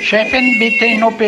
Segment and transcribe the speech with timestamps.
[0.00, 1.20] Chefin, bitte in OP.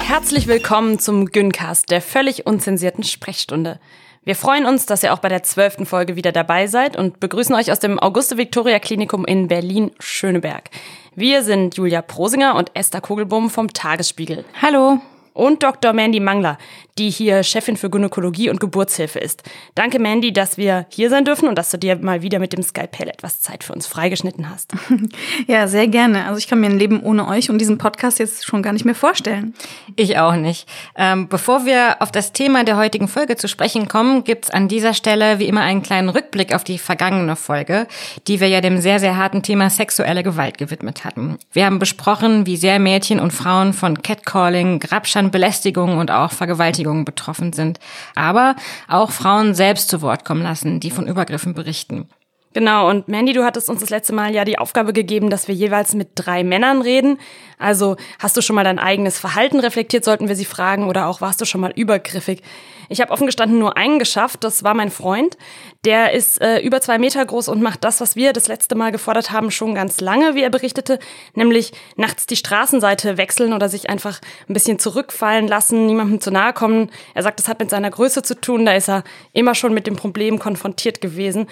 [0.00, 3.80] Herzlich willkommen zum Güncast, der völlig unzensierten Sprechstunde.
[4.26, 7.54] Wir freuen uns, dass ihr auch bei der zwölften Folge wieder dabei seid und begrüßen
[7.54, 10.68] euch aus dem Auguste-Victoria-Klinikum in Berlin-Schöneberg.
[11.14, 14.44] Wir sind Julia Prosinger und Esther Kugelbum vom Tagesspiegel.
[14.60, 15.00] Hallo
[15.36, 15.92] und Dr.
[15.92, 16.58] Mandy Mangler,
[16.98, 19.42] die hier Chefin für Gynäkologie und Geburtshilfe ist.
[19.74, 22.62] Danke, Mandy, dass wir hier sein dürfen und dass du dir mal wieder mit dem
[22.62, 24.72] Skypel etwas Zeit für uns freigeschnitten hast.
[25.46, 26.24] Ja, sehr gerne.
[26.26, 28.84] Also ich kann mir ein Leben ohne euch und diesen Podcast jetzt schon gar nicht
[28.84, 29.54] mehr vorstellen.
[29.94, 30.68] Ich auch nicht.
[30.96, 34.94] Ähm, bevor wir auf das Thema der heutigen Folge zu sprechen kommen, gibt's an dieser
[34.94, 37.86] Stelle wie immer einen kleinen Rückblick auf die vergangene Folge,
[38.26, 41.38] die wir ja dem sehr, sehr harten Thema sexuelle Gewalt gewidmet hatten.
[41.52, 46.30] Wir haben besprochen, wie sehr Mädchen und Frauen von Catcalling, Grabschan von Belästigungen und auch
[46.30, 47.80] Vergewaltigungen betroffen sind.
[48.14, 48.54] Aber
[48.88, 52.08] auch Frauen selbst zu Wort kommen lassen, die von Übergriffen berichten.
[52.56, 55.54] Genau, und Mandy, du hattest uns das letzte Mal ja die Aufgabe gegeben, dass wir
[55.54, 57.18] jeweils mit drei Männern reden.
[57.58, 61.20] Also hast du schon mal dein eigenes Verhalten reflektiert, sollten wir sie fragen, oder auch
[61.20, 62.40] warst du schon mal übergriffig?
[62.88, 65.36] Ich habe offen gestanden nur einen geschafft, das war mein Freund.
[65.84, 68.90] Der ist äh, über zwei Meter groß und macht das, was wir das letzte Mal
[68.90, 70.98] gefordert haben, schon ganz lange, wie er berichtete,
[71.34, 74.18] nämlich nachts die Straßenseite wechseln oder sich einfach
[74.48, 76.90] ein bisschen zurückfallen lassen, niemandem zu nahe kommen.
[77.12, 79.86] Er sagt, das hat mit seiner Größe zu tun, da ist er immer schon mit
[79.86, 81.48] dem Problem konfrontiert gewesen.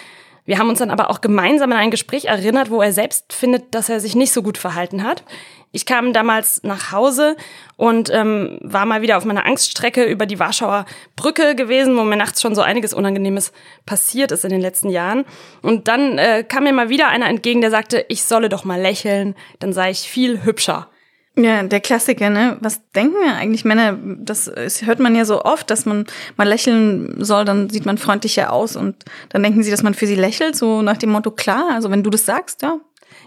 [0.47, 3.75] Wir haben uns dann aber auch gemeinsam an ein Gespräch erinnert, wo er selbst findet,
[3.75, 5.25] dass er sich nicht so gut verhalten hat.
[5.73, 7.37] Ich kam damals nach Hause
[7.77, 10.85] und ähm, war mal wieder auf meiner Angststrecke über die Warschauer
[11.17, 13.53] Brücke gewesen, wo mir nachts schon so einiges Unangenehmes
[13.85, 15.25] passiert ist in den letzten Jahren.
[15.63, 18.81] Und dann äh, kam mir mal wieder einer entgegen, der sagte, ich solle doch mal
[18.81, 20.89] lächeln, dann sei ich viel hübscher.
[21.37, 22.59] Ja, der Klassiker, ne?
[22.61, 23.99] Was denken ja eigentlich Männer?
[24.19, 24.51] Das,
[24.85, 28.77] hört man ja so oft, dass man mal lächeln soll, dann sieht man freundlicher aus
[28.77, 28.95] und
[29.31, 32.05] dann denken sie, dass man für sie lächelt, so nach dem Motto, klar, also wenn
[32.05, 32.79] du das sagst, ja,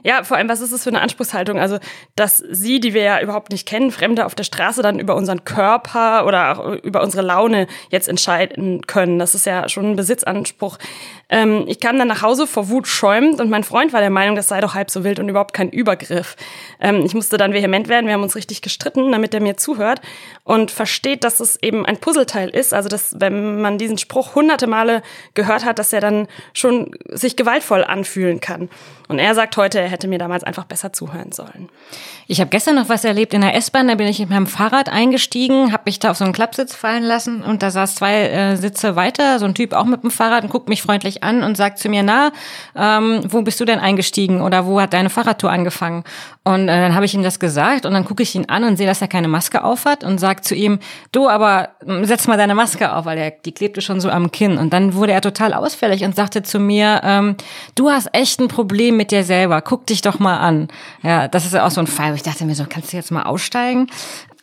[0.03, 1.59] ja, vor allem, was ist das für eine Anspruchshaltung?
[1.59, 1.79] Also,
[2.15, 5.43] dass sie, die wir ja überhaupt nicht kennen, Fremde auf der Straße dann über unseren
[5.43, 9.19] Körper oder auch über unsere Laune jetzt entscheiden können.
[9.19, 10.77] Das ist ja schon ein Besitzanspruch.
[11.29, 14.35] Ähm, ich kam dann nach Hause vor Wut schäumend und mein Freund war der Meinung,
[14.35, 16.35] das sei doch halb so wild und überhaupt kein Übergriff.
[16.79, 18.05] Ähm, ich musste dann vehement werden.
[18.05, 20.01] Wir haben uns richtig gestritten, damit er mir zuhört
[20.43, 22.73] und versteht, dass es eben ein Puzzleteil ist.
[22.73, 25.01] Also, dass, wenn man diesen Spruch hunderte Male
[25.33, 28.69] gehört hat, dass er dann schon sich gewaltvoll anfühlen kann.
[29.07, 31.69] Und er sagt heute, er hätte mir damals einfach besser zuhören sollen.
[32.27, 33.87] Ich habe gestern noch was erlebt in der S-Bahn.
[33.87, 37.03] Da bin ich mit meinem Fahrrad eingestiegen, habe mich da auf so einen Klappsitz fallen
[37.03, 40.43] lassen und da saß zwei äh, Sitze weiter, so ein Typ auch mit dem Fahrrad
[40.43, 42.31] und guckt mich freundlich an und sagt zu mir, na,
[42.75, 46.03] ähm, wo bist du denn eingestiegen oder wo hat deine Fahrradtour angefangen?
[46.43, 48.77] Und äh, dann habe ich ihm das gesagt und dann gucke ich ihn an und
[48.77, 50.79] sehe, dass er keine Maske auf hat und sag zu ihm,
[51.11, 54.31] du, aber ähm, setz mal deine Maske auf, weil er, die klebte schon so am
[54.31, 54.57] Kinn.
[54.57, 57.35] Und dann wurde er total ausfällig und sagte zu mir, ähm,
[57.75, 60.67] du hast echt ein Problem mit dir selber, guck dich doch mal an.
[61.03, 62.97] Ja, das ist ja auch so ein Fall, wo ich dachte mir so, kannst du
[62.97, 63.87] jetzt mal aussteigen?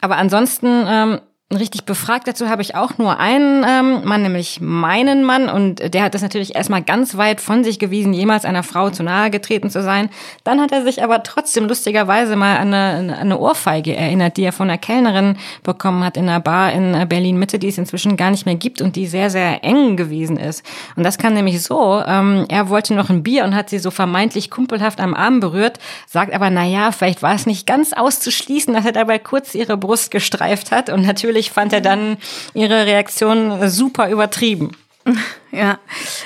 [0.00, 1.20] Aber ansonsten ähm,
[1.56, 5.48] richtig befragt dazu habe ich auch nur einen ähm, Mann, nämlich meinen Mann.
[5.48, 9.02] Und der hat das natürlich erstmal ganz weit von sich gewiesen, jemals einer Frau zu
[9.02, 10.10] nahe getreten zu sein.
[10.42, 14.52] Dann hat er sich aber trotzdem lustigerweise mal an eine, eine Ohrfeige erinnert, die er
[14.52, 18.46] von einer Kellnerin bekommen hat in einer Bar in Berlin-Mitte, die es inzwischen gar nicht
[18.46, 20.64] mehr gibt und die sehr, sehr eng gewesen ist.
[20.96, 23.90] Und das kam nämlich so, ähm, er wollte noch ein Bier und hat sie so
[23.90, 28.74] vermeintlich kumpelhaft am Arm berührt, sagt aber, na ja, vielleicht war es nicht ganz auszuschließen,
[28.74, 32.16] dass er dabei kurz ihre Brust gestreift hat und natürlich natürlich fand er dann
[32.54, 34.70] ihre Reaktion super übertrieben.
[35.52, 35.78] Ja,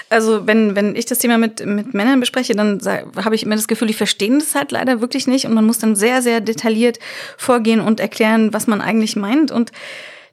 [0.08, 2.80] also wenn, wenn ich das Thema mit, mit Männern bespreche, dann
[3.22, 5.78] habe ich immer das Gefühl, die verstehen das halt leider wirklich nicht und man muss
[5.78, 6.98] dann sehr, sehr detailliert
[7.36, 9.70] vorgehen und erklären, was man eigentlich meint und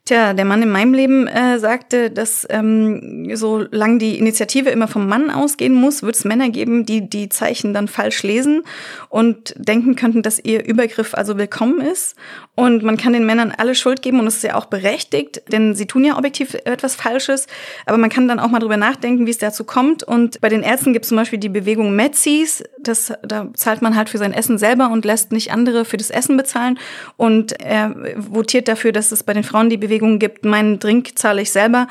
[0.06, 5.08] Tja, der Mann in meinem Leben äh, sagte, dass ähm, solange die Initiative immer vom
[5.08, 8.62] Mann ausgehen muss, wird es Männer geben, die die Zeichen dann falsch lesen
[9.08, 12.14] und denken könnten, dass ihr Übergriff also willkommen ist.
[12.54, 15.74] Und man kann den Männern alle Schuld geben und das ist ja auch berechtigt, denn
[15.74, 17.48] sie tun ja objektiv etwas Falsches.
[17.84, 20.04] Aber man kann dann auch mal drüber nachdenken, wie es dazu kommt.
[20.04, 22.62] Und bei den Ärzten gibt es zum Beispiel die Bewegung Metzis.
[22.78, 26.10] Das, da zahlt man halt für sein Essen selber und lässt nicht andere für das
[26.10, 26.78] Essen bezahlen.
[27.16, 31.42] Und er votiert dafür, dass es bei den Frauen die Bewegung gibt, meinen Drink zahle
[31.42, 31.88] ich selber.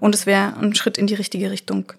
[0.00, 1.92] Und es wäre ein Schritt in die richtige Richtung.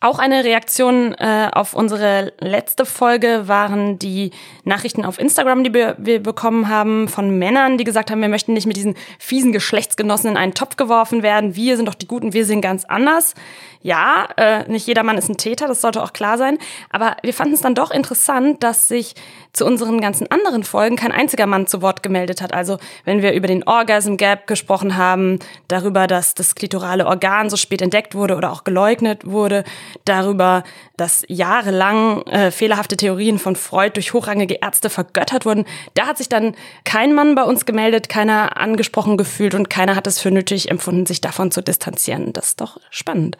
[0.00, 4.30] Auch eine Reaktion äh, auf unsere letzte Folge waren die
[4.62, 8.52] Nachrichten auf Instagram, die wir, wir bekommen haben von Männern, die gesagt haben, wir möchten
[8.52, 11.56] nicht mit diesen fiesen Geschlechtsgenossen in einen Topf geworfen werden.
[11.56, 13.34] Wir sind doch die Guten, wir sind ganz anders.
[13.82, 16.58] Ja, äh, nicht jeder Mann ist ein Täter, das sollte auch klar sein.
[16.90, 19.16] Aber wir fanden es dann doch interessant, dass sich
[19.52, 22.52] zu unseren ganzen anderen Folgen kein einziger Mann zu Wort gemeldet hat.
[22.52, 27.56] Also wenn wir über den Orgasm Gap gesprochen haben, darüber, dass das klitorale Organ so
[27.56, 29.64] spät entdeckt wurde oder auch geleugnet wurde,
[30.04, 30.64] darüber,
[30.96, 35.64] dass jahrelang äh, fehlerhafte Theorien von Freud durch hochrangige Ärzte vergöttert wurden,
[35.94, 36.54] da hat sich dann
[36.84, 41.06] kein Mann bei uns gemeldet, keiner angesprochen gefühlt und keiner hat es für nötig empfunden,
[41.06, 42.32] sich davon zu distanzieren.
[42.32, 43.36] Das ist doch spannend.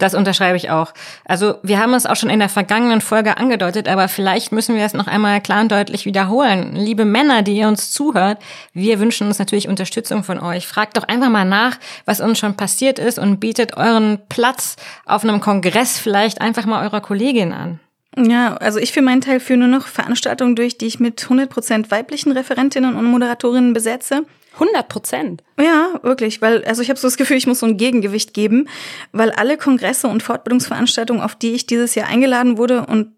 [0.00, 0.94] Das unterschreibe ich auch.
[1.26, 4.84] Also wir haben es auch schon in der vergangenen Folge angedeutet, aber vielleicht müssen wir
[4.84, 6.74] es noch einmal klar und deutlich wiederholen.
[6.74, 8.38] Liebe Männer, die ihr uns zuhört,
[8.72, 10.66] wir wünschen uns natürlich Unterstützung von euch.
[10.66, 11.76] Fragt doch einfach mal nach,
[12.06, 16.82] was uns schon passiert ist und bietet euren Platz auf einem Kongress vielleicht einfach mal
[16.82, 17.78] eurer Kollegin an.
[18.16, 21.90] Ja, also ich für meinen Teil führe nur noch Veranstaltungen durch, die ich mit 100%
[21.90, 24.22] weiblichen Referentinnen und Moderatorinnen besetze.
[24.54, 25.42] 100 Prozent.
[25.60, 28.68] Ja, wirklich, weil also ich habe so das Gefühl, ich muss so ein Gegengewicht geben,
[29.12, 33.08] weil alle Kongresse und Fortbildungsveranstaltungen, auf die ich dieses Jahr eingeladen wurde und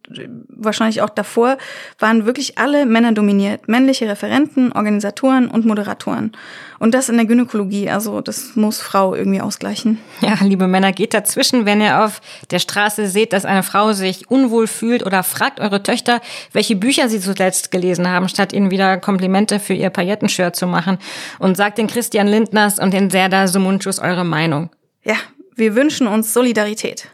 [0.48, 1.56] wahrscheinlich auch davor,
[1.98, 6.32] waren wirklich alle Männer dominiert, männliche Referenten, Organisatoren und Moderatoren.
[6.78, 9.98] Und das in der Gynäkologie, also das muss Frau irgendwie ausgleichen.
[10.20, 14.28] Ja, liebe Männer, geht dazwischen, wenn ihr auf der Straße seht, dass eine Frau sich
[14.30, 16.20] unwohl fühlt oder fragt eure Töchter,
[16.52, 20.98] welche Bücher sie zuletzt gelesen haben, statt ihnen wieder Komplimente für ihr Paillettenshirt zu machen
[21.38, 24.70] und sagt den Christian Lindners und den Serda Sumunchus eure Meinung.
[25.04, 25.16] Ja,
[25.54, 27.08] wir wünschen uns Solidarität.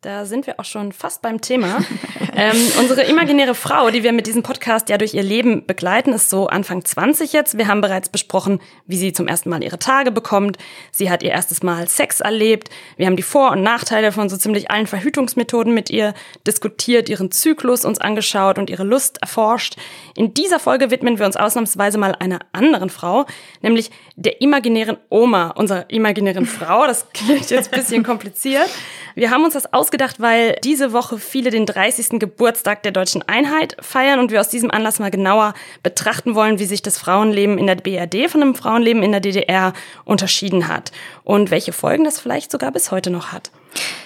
[0.00, 1.78] Da sind wir auch schon fast beim Thema.
[2.36, 6.30] ähm, unsere imaginäre Frau, die wir mit diesem Podcast ja durch ihr Leben begleiten, ist
[6.30, 7.58] so Anfang 20 jetzt.
[7.58, 10.56] Wir haben bereits besprochen, wie sie zum ersten Mal ihre Tage bekommt.
[10.92, 12.70] Sie hat ihr erstes Mal Sex erlebt.
[12.96, 16.14] Wir haben die Vor- und Nachteile von so ziemlich allen Verhütungsmethoden mit ihr
[16.46, 19.74] diskutiert, ihren Zyklus uns angeschaut und ihre Lust erforscht.
[20.14, 23.26] In dieser Folge widmen wir uns ausnahmsweise mal einer anderen Frau,
[23.62, 26.86] nämlich der imaginären Oma unserer imaginären Frau.
[26.86, 28.70] Das klingt jetzt ein bisschen kompliziert.
[29.18, 32.18] Wir haben uns das ausgedacht, weil diese Woche viele den 30.
[32.20, 36.66] Geburtstag der deutschen Einheit feiern und wir aus diesem Anlass mal genauer betrachten wollen, wie
[36.66, 39.72] sich das Frauenleben in der BRD von dem Frauenleben in der DDR
[40.04, 40.92] unterschieden hat
[41.24, 43.50] und welche Folgen das vielleicht sogar bis heute noch hat.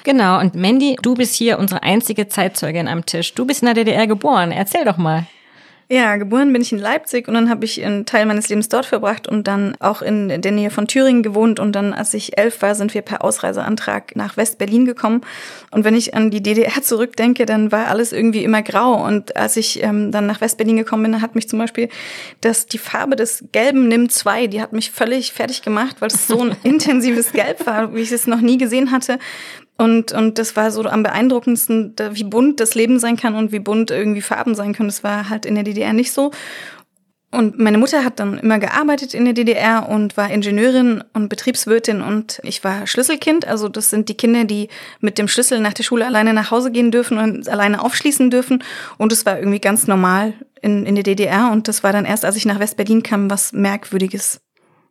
[0.05, 3.35] Genau, und Mandy, du bist hier unsere einzige Zeitzeugin am Tisch.
[3.35, 4.53] Du bist in der DDR geboren.
[4.53, 5.27] Erzähl doch mal.
[5.89, 8.87] Ja, geboren bin ich in Leipzig und dann habe ich einen Teil meines Lebens dort
[8.87, 11.61] verbracht und dann auch in der Nähe von Thüringen gewohnt.
[11.61, 15.21] Und dann, als ich elf war, sind wir per Ausreiseantrag nach West-Berlin gekommen.
[15.71, 19.05] Und wenn ich an die DDR zurückdenke, dann war alles irgendwie immer grau.
[19.05, 21.89] Und als ich ähm, dann nach West-Berlin gekommen bin, hat mich zum Beispiel
[22.41, 26.27] dass die Farbe des gelben NIM 2, die hat mich völlig fertig gemacht, weil es
[26.27, 29.19] so ein intensives Gelb war, wie ich es noch nie gesehen hatte.
[29.79, 33.59] Und, und das war so am beeindruckendsten, wie bunt das Leben sein kann und wie
[33.59, 34.89] bunt irgendwie Farben sein können.
[34.89, 36.31] Das war halt in der DDR nicht so.
[37.35, 42.03] Und meine Mutter hat dann immer gearbeitet in der DDR und war Ingenieurin und Betriebswirtin
[42.03, 43.49] und ich war Schlüsselkind.
[43.49, 44.69] Also das sind die Kinder, die
[45.01, 48.63] mit dem Schlüssel nach der Schule alleine nach Hause gehen dürfen und alleine aufschließen dürfen.
[48.99, 51.51] Und es war irgendwie ganz normal in, in der DDR.
[51.51, 54.42] Und das war dann erst, als ich nach West-Berlin kam, was Merkwürdiges.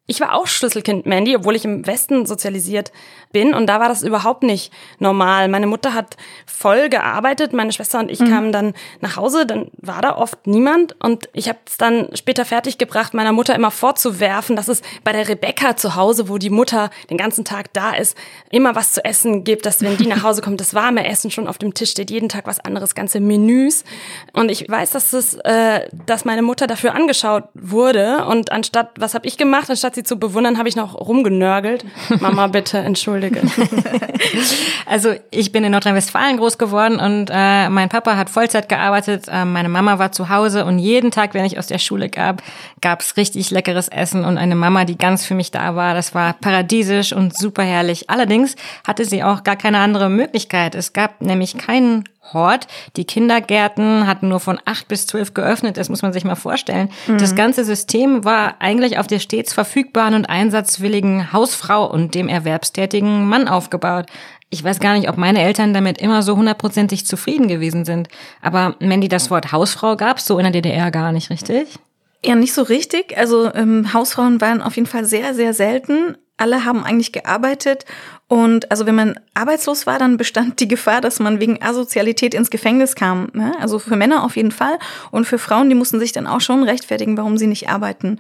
[0.08, 2.92] Ich war auch Schlüsselkind Mandy, obwohl ich im Westen sozialisiert
[3.32, 3.54] bin.
[3.54, 5.48] Und da war das überhaupt nicht normal.
[5.48, 8.30] Meine Mutter hat voll gearbeitet, meine Schwester und ich mhm.
[8.30, 10.96] kamen dann nach Hause, dann war da oft niemand.
[11.02, 15.28] Und ich habe es dann später fertiggebracht, meiner Mutter immer vorzuwerfen, dass es bei der
[15.28, 18.18] Rebecca zu Hause, wo die Mutter den ganzen Tag da ist,
[18.50, 21.48] immer was zu essen gibt, dass wenn die nach Hause kommt, das warme Essen schon
[21.48, 23.84] auf dem Tisch steht, jeden Tag was anderes, ganze Menüs.
[24.34, 28.26] Und ich weiß, dass es, äh, dass meine Mutter dafür angeschaut wurde.
[28.26, 31.86] Und anstatt, was habe ich gemacht, anstatt sie zu bewundern, habe ich noch rumgenörgelt.
[32.20, 33.42] Mama, bitte, entschuldige.
[34.86, 39.46] also ich bin in Nordrhein-Westfalen groß geworden und äh, mein Papa hat Vollzeit gearbeitet, äh,
[39.46, 42.42] meine Mama war zu Hause und jeden Tag, wenn ich aus der Schule gab,
[42.82, 45.94] gab es richtig leckeres Essen und eine Mama, die ganz für mich da war.
[45.94, 48.10] Das war paradiesisch und super herrlich.
[48.10, 48.56] Allerdings
[48.86, 50.76] hatte sie auch gar keine andere Möglichkeit.
[50.76, 52.04] Es gab nämlich keinen
[52.34, 52.68] Hort.
[52.96, 56.90] Die Kindergärten hatten nur von acht bis zwölf geöffnet, das muss man sich mal vorstellen.
[57.08, 57.18] Mhm.
[57.18, 63.28] Das ganze System war eigentlich auf der stets verfügbaren und einsatzwilligen Hausfrau und dem erwerbstätigen
[63.28, 64.06] Mann aufgebaut.
[64.50, 68.10] Ich weiß gar nicht, ob meine Eltern damit immer so hundertprozentig zufrieden gewesen sind.
[68.42, 71.80] Aber Mandy, das Wort Hausfrau gab's so in der DDR gar nicht, richtig?
[72.24, 73.18] Ja, nicht so richtig.
[73.18, 76.18] Also ähm, Hausfrauen waren auf jeden Fall sehr, sehr selten.
[76.38, 77.86] alle haben eigentlich gearbeitet
[78.32, 82.50] und also wenn man arbeitslos war, dann bestand die Gefahr, dass man wegen Asozialität ins
[82.50, 83.28] Gefängnis kam.
[83.34, 83.54] Ne?
[83.60, 84.80] Also für Männer auf jeden Fall.
[85.12, 88.20] Und für Frauen, die mussten sich dann auch schon rechtfertigen, warum sie nicht arbeiten.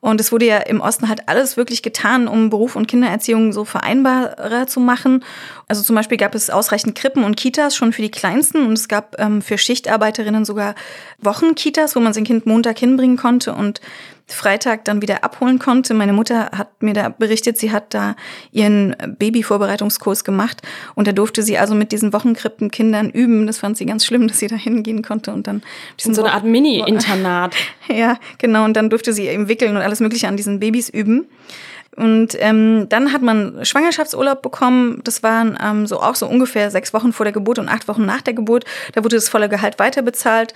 [0.00, 3.64] Und es wurde ja im Osten halt alles wirklich getan, um Beruf und Kindererziehung so
[3.64, 5.24] vereinbarer zu machen.
[5.68, 8.88] Also zum Beispiel gab es ausreichend Krippen und Kitas schon für die Kleinsten und es
[8.88, 10.74] gab ähm, für Schichtarbeiterinnen sogar
[11.20, 13.80] Wochenkitas, wo man sein Kind Montag hinbringen konnte und
[14.26, 15.94] Freitag dann wieder abholen konnte.
[15.94, 18.16] Meine Mutter hat mir da berichtet, sie hat da
[18.50, 20.62] ihren Babyvorbereitungskurs gemacht
[20.94, 23.46] und da durfte sie also mit diesen Wochenkrippenkindern üben.
[23.46, 25.62] Das fand sie ganz schlimm, dass sie da hingehen konnte und dann
[25.98, 27.54] so eine Art Mini-Internat.
[27.88, 28.64] ja, genau.
[28.64, 31.26] Und dann durfte sie eben wickeln und alles Mögliche an diesen Babys üben.
[31.96, 35.02] Und ähm, dann hat man Schwangerschaftsurlaub bekommen.
[35.04, 38.06] Das waren ähm, so auch so ungefähr sechs Wochen vor der Geburt und acht Wochen
[38.06, 38.64] nach der Geburt.
[38.94, 40.54] Da wurde das volle Gehalt weiterbezahlt.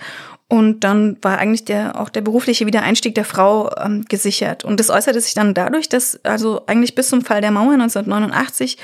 [0.49, 4.63] Und dann war eigentlich der, auch der berufliche Wiedereinstieg der Frau ähm, gesichert.
[4.63, 8.77] Und das äußerte sich dann dadurch, dass also eigentlich bis zum Fall der Mauer 1989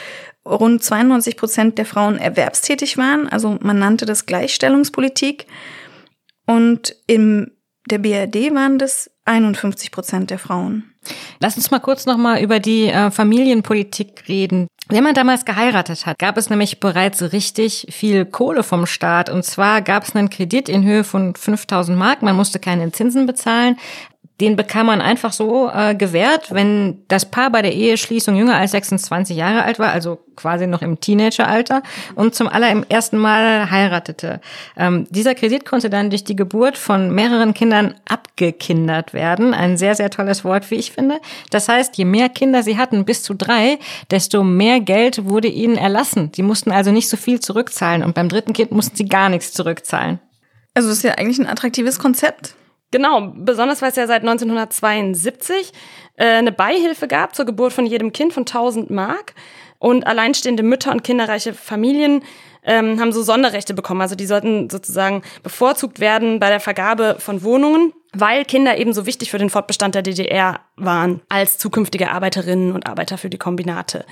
[0.45, 3.29] rund 92 Prozent der Frauen erwerbstätig waren.
[3.29, 5.47] Also man nannte das Gleichstellungspolitik.
[6.45, 7.51] Und im
[7.89, 10.93] der BRD waren das 51 Prozent der Frauen.
[11.39, 14.67] Lass uns mal kurz nochmal über die äh, Familienpolitik reden.
[14.89, 19.29] Wenn man damals geheiratet hat, gab es nämlich bereits richtig viel Kohle vom Staat.
[19.29, 22.21] Und zwar gab es einen Kredit in Höhe von 5000 Mark.
[22.21, 23.77] Man musste keine Zinsen bezahlen
[24.41, 28.71] den bekam man einfach so äh, gewährt, wenn das Paar bei der Eheschließung jünger als
[28.71, 31.83] 26 Jahre alt war, also quasi noch im Teenageralter
[32.15, 34.41] und zum allerersten Mal heiratete.
[34.75, 39.53] Ähm, dieser Kredit konnte dann durch die Geburt von mehreren Kindern abgekindert werden.
[39.53, 41.19] Ein sehr, sehr tolles Wort, wie ich finde.
[41.51, 43.77] Das heißt, je mehr Kinder sie hatten, bis zu drei,
[44.09, 46.31] desto mehr Geld wurde ihnen erlassen.
[46.35, 49.53] Sie mussten also nicht so viel zurückzahlen und beim dritten Kind mussten sie gar nichts
[49.53, 50.19] zurückzahlen.
[50.73, 52.55] Also ist ja eigentlich ein attraktives Konzept.
[52.93, 55.71] Genau, besonders weil es ja seit 1972
[56.15, 59.33] äh, eine Beihilfe gab zur Geburt von jedem Kind von 1000 Mark.
[59.79, 62.23] Und alleinstehende Mütter und kinderreiche Familien
[62.65, 64.01] ähm, haben so Sonderrechte bekommen.
[64.01, 69.05] Also die sollten sozusagen bevorzugt werden bei der Vergabe von Wohnungen weil Kinder eben so
[69.05, 74.05] wichtig für den Fortbestand der DDR waren als zukünftige Arbeiterinnen und Arbeiter für die Kombinate.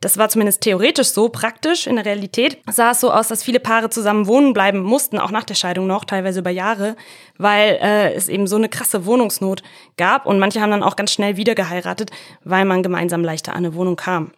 [0.00, 3.60] Das war zumindest theoretisch so, praktisch in der Realität sah es so aus, dass viele
[3.60, 6.96] Paare zusammen wohnen bleiben mussten, auch nach der Scheidung noch, teilweise über Jahre,
[7.38, 9.62] weil äh, es eben so eine krasse Wohnungsnot
[9.96, 12.10] gab und manche haben dann auch ganz schnell wieder geheiratet,
[12.44, 14.32] weil man gemeinsam leichter an eine Wohnung kam.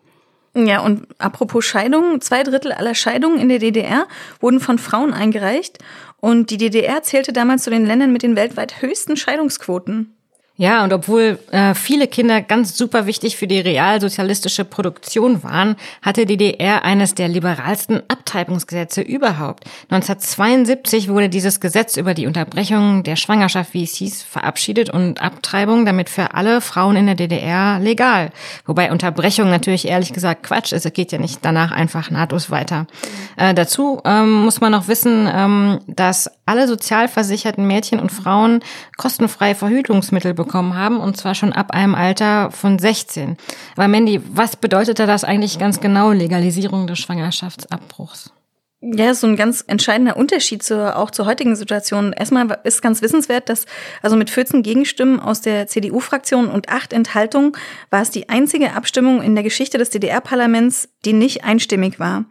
[0.67, 4.09] Ja, und apropos Scheidungen, zwei Drittel aller Scheidungen in der DDR
[4.41, 5.79] wurden von Frauen eingereicht
[6.21, 10.18] und die DDR zählte damals zu den Ländern mit den weltweit höchsten Scheidungsquoten.
[10.61, 16.27] Ja, und obwohl äh, viele Kinder ganz super wichtig für die realsozialistische Produktion waren, hatte
[16.27, 19.67] die DDR eines der liberalsten Abtreibungsgesetze überhaupt.
[19.89, 25.87] 1972 wurde dieses Gesetz über die Unterbrechung der Schwangerschaft, wie es hieß, verabschiedet und Abtreibung
[25.87, 28.33] damit für alle Frauen in der DDR legal.
[28.67, 30.85] Wobei Unterbrechung natürlich ehrlich gesagt Quatsch ist.
[30.85, 32.89] Es geht ja nicht danach einfach nahtlos weiter.
[33.37, 38.61] Äh, dazu ähm, muss man noch wissen, ähm, dass alle sozialversicherten Mädchen und Frauen
[38.97, 43.37] kostenfreie Verhütungsmittel bekommen haben, und zwar schon ab einem Alter von 16.
[43.77, 48.33] Aber Mandy, was bedeutete das eigentlich ganz genau, Legalisierung des Schwangerschaftsabbruchs?
[48.81, 52.13] Ja, so ein ganz entscheidender Unterschied zur, auch zur heutigen Situation.
[52.13, 53.67] Erstmal ist ganz wissenswert, dass
[54.03, 57.53] also mit 14 Gegenstimmen aus der CDU-Fraktion und acht Enthaltungen
[57.91, 62.27] war es die einzige Abstimmung in der Geschichte des DDR-Parlaments, die nicht einstimmig war.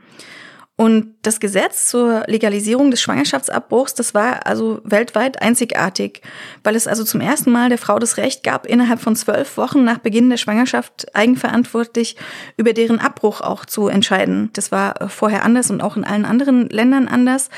[0.79, 6.22] Und das Gesetz zur Legalisierung des Schwangerschaftsabbruchs, das war also weltweit einzigartig,
[6.63, 9.84] weil es also zum ersten Mal der Frau das Recht gab, innerhalb von zwölf Wochen
[9.84, 12.15] nach Beginn der Schwangerschaft eigenverantwortlich
[12.57, 14.51] über deren Abbruch auch zu entscheiden.
[14.53, 17.50] Das war vorher anders und auch in allen anderen Ländern anders.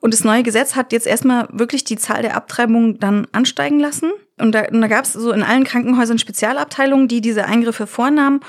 [0.00, 4.10] Und das neue Gesetz hat jetzt erstmal wirklich die Zahl der Abtreibungen dann ansteigen lassen.
[4.40, 8.40] Und da, da gab es so in allen Krankenhäusern Spezialabteilungen, die diese Eingriffe vornahmen.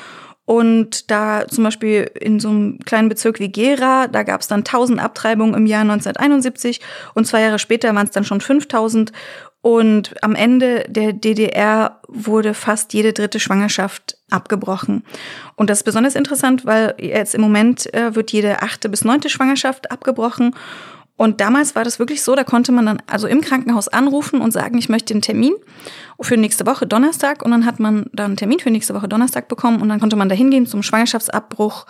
[0.45, 4.59] Und da zum Beispiel in so einem kleinen Bezirk wie Gera, da gab es dann
[4.59, 6.81] 1000 Abtreibungen im Jahr 1971
[7.15, 9.11] und zwei Jahre später waren es dann schon 5000.
[9.61, 15.03] Und am Ende der DDR wurde fast jede dritte Schwangerschaft abgebrochen.
[15.55, 19.27] Und das ist besonders interessant, weil jetzt im Moment äh, wird jede achte bis neunte
[19.27, 20.53] Schwangerschaft abgebrochen.
[21.17, 24.51] Und damals war das wirklich so, da konnte man dann also im Krankenhaus anrufen und
[24.51, 25.55] sagen, ich möchte einen Termin
[26.21, 27.43] für nächste Woche Donnerstag.
[27.43, 30.15] Und dann hat man dann einen Termin für nächste Woche Donnerstag bekommen und dann konnte
[30.15, 31.85] man da hingehen zum Schwangerschaftsabbruch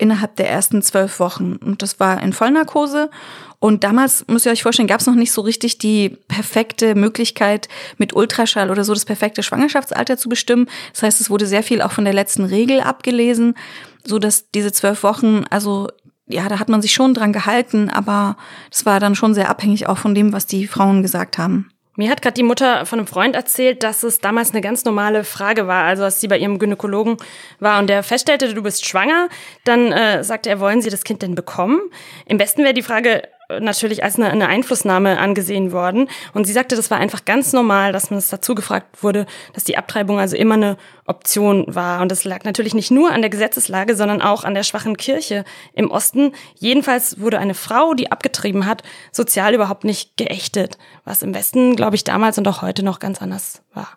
[0.00, 1.56] innerhalb der ersten zwölf Wochen.
[1.56, 3.10] Und das war in Vollnarkose.
[3.58, 7.68] Und damals, müsst ihr euch vorstellen, gab es noch nicht so richtig die perfekte Möglichkeit,
[7.98, 10.66] mit Ultraschall oder so das perfekte Schwangerschaftsalter zu bestimmen.
[10.92, 13.54] Das heißt, es wurde sehr viel auch von der letzten Regel abgelesen,
[14.02, 15.88] so dass diese zwölf Wochen, also
[16.26, 18.36] ja, da hat man sich schon dran gehalten, aber
[18.70, 21.70] das war dann schon sehr abhängig auch von dem, was die Frauen gesagt haben.
[21.96, 25.24] Mir hat gerade die Mutter von einem Freund erzählt, dass es damals eine ganz normale
[25.24, 25.84] Frage war.
[25.84, 27.16] Also als sie bei ihrem Gynäkologen
[27.58, 29.28] war und der feststellte, du bist schwanger,
[29.64, 31.80] dann äh, sagte er, wollen Sie das Kind denn bekommen?
[32.26, 33.22] Im besten wäre die Frage,
[33.60, 36.08] natürlich als eine, eine Einflussnahme angesehen worden.
[36.34, 39.64] Und sie sagte, das war einfach ganz normal, dass man es dazu gefragt wurde, dass
[39.64, 40.76] die Abtreibung also immer eine
[41.06, 42.00] Option war.
[42.02, 45.44] Und das lag natürlich nicht nur an der Gesetzeslage, sondern auch an der schwachen Kirche
[45.72, 46.32] im Osten.
[46.56, 51.96] Jedenfalls wurde eine Frau, die abgetrieben hat, sozial überhaupt nicht geächtet, was im Westen, glaube
[51.96, 53.88] ich, damals und auch heute noch ganz anders war.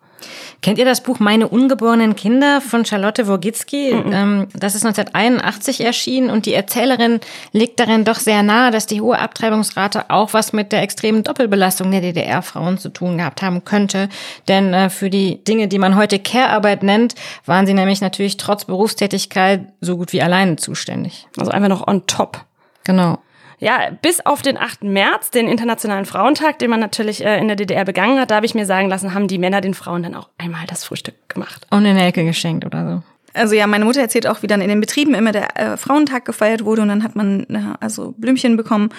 [0.61, 3.93] Kennt ihr das Buch Meine ungeborenen Kinder von Charlotte Wogitzki?
[3.93, 4.47] Mhm.
[4.53, 7.19] Das ist 1981 erschienen und die Erzählerin
[7.51, 11.91] legt darin doch sehr nahe, dass die hohe Abtreibungsrate auch was mit der extremen Doppelbelastung
[11.91, 14.09] der DDR-Frauen zu tun gehabt haben könnte.
[14.47, 17.15] Denn äh, für die Dinge, die man heute Care-Arbeit nennt,
[17.45, 21.27] waren sie nämlich natürlich trotz Berufstätigkeit so gut wie alleine zuständig.
[21.37, 22.45] Also einfach noch on top.
[22.83, 23.19] Genau.
[23.63, 24.83] Ja, bis auf den 8.
[24.83, 28.45] März, den Internationalen Frauentag, den man natürlich äh, in der DDR begangen hat, da habe
[28.45, 31.65] ich mir sagen lassen, haben die Männer den Frauen dann auch einmal das Frühstück gemacht.
[31.69, 33.03] Und eine Ecke geschenkt oder so.
[33.33, 36.25] Also ja, meine Mutter erzählt auch, wie dann in den Betrieben immer der äh, Frauentag
[36.25, 38.89] gefeiert wurde und dann hat man äh, also Blümchen bekommen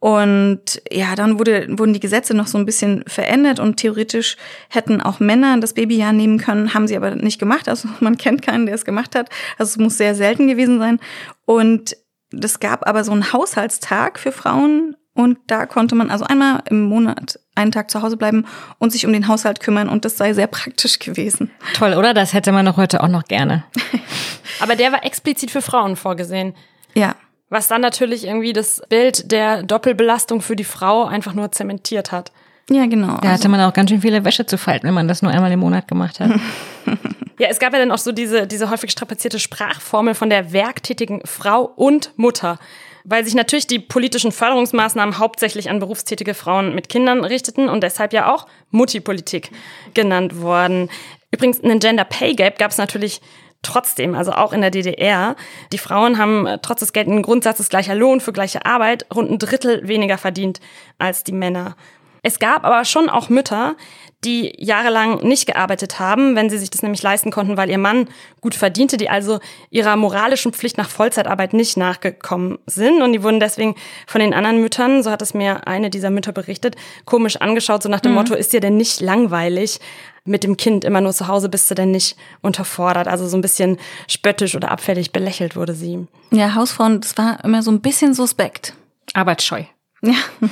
[0.00, 4.36] und ja, dann wurde, wurden die Gesetze noch so ein bisschen verändert und theoretisch
[4.68, 7.68] hätten auch Männer das Babyjahr nehmen können, haben sie aber nicht gemacht.
[7.68, 9.30] Also man kennt keinen, der es gemacht hat.
[9.58, 10.98] Also es muss sehr selten gewesen sein
[11.44, 11.96] und
[12.30, 16.82] das gab aber so einen Haushaltstag für Frauen und da konnte man also einmal im
[16.82, 18.46] Monat einen Tag zu Hause bleiben
[18.78, 21.50] und sich um den Haushalt kümmern und das sei sehr praktisch gewesen.
[21.74, 22.14] Toll, oder?
[22.14, 23.64] Das hätte man doch heute auch noch gerne.
[24.60, 26.54] aber der war explizit für Frauen vorgesehen.
[26.94, 27.16] Ja.
[27.48, 32.30] Was dann natürlich irgendwie das Bild der Doppelbelastung für die Frau einfach nur zementiert hat.
[32.70, 33.18] Ja, genau.
[33.22, 35.50] Da hatte man auch ganz schön viele Wäsche zu falten, wenn man das nur einmal
[35.50, 36.30] im Monat gemacht hat.
[37.38, 41.22] ja, es gab ja dann auch so diese, diese häufig strapazierte Sprachformel von der werktätigen
[41.24, 42.58] Frau und Mutter.
[43.04, 48.12] Weil sich natürlich die politischen Förderungsmaßnahmen hauptsächlich an berufstätige Frauen mit Kindern richteten und deshalb
[48.12, 49.50] ja auch Mutti-Politik
[49.94, 50.90] genannt worden.
[51.30, 53.22] Übrigens, einen Gender Pay Gap gab es natürlich
[53.62, 55.36] trotzdem, also auch in der DDR.
[55.72, 59.38] Die Frauen haben äh, trotz des geltenden Grundsatzes gleicher Lohn für gleiche Arbeit rund ein
[59.38, 60.60] Drittel weniger verdient
[60.98, 61.76] als die Männer.
[62.22, 63.76] Es gab aber schon auch Mütter,
[64.24, 68.08] die jahrelang nicht gearbeitet haben, wenn sie sich das nämlich leisten konnten, weil ihr Mann
[68.40, 69.38] gut verdiente, die also
[69.70, 73.00] ihrer moralischen Pflicht nach Vollzeitarbeit nicht nachgekommen sind.
[73.00, 73.76] Und die wurden deswegen
[74.08, 77.88] von den anderen Müttern, so hat es mir eine dieser Mütter berichtet, komisch angeschaut, so
[77.88, 78.18] nach dem mhm.
[78.18, 79.78] Motto, ist dir denn nicht langweilig?
[80.24, 83.06] Mit dem Kind immer nur zu Hause bist du denn nicht unterfordert.
[83.06, 86.06] Also so ein bisschen spöttisch oder abfällig belächelt wurde sie.
[86.32, 88.74] Ja, Hausfrauen, das war immer so ein bisschen suspekt.
[89.14, 89.62] Arbeitsscheu.
[90.00, 90.14] Ja.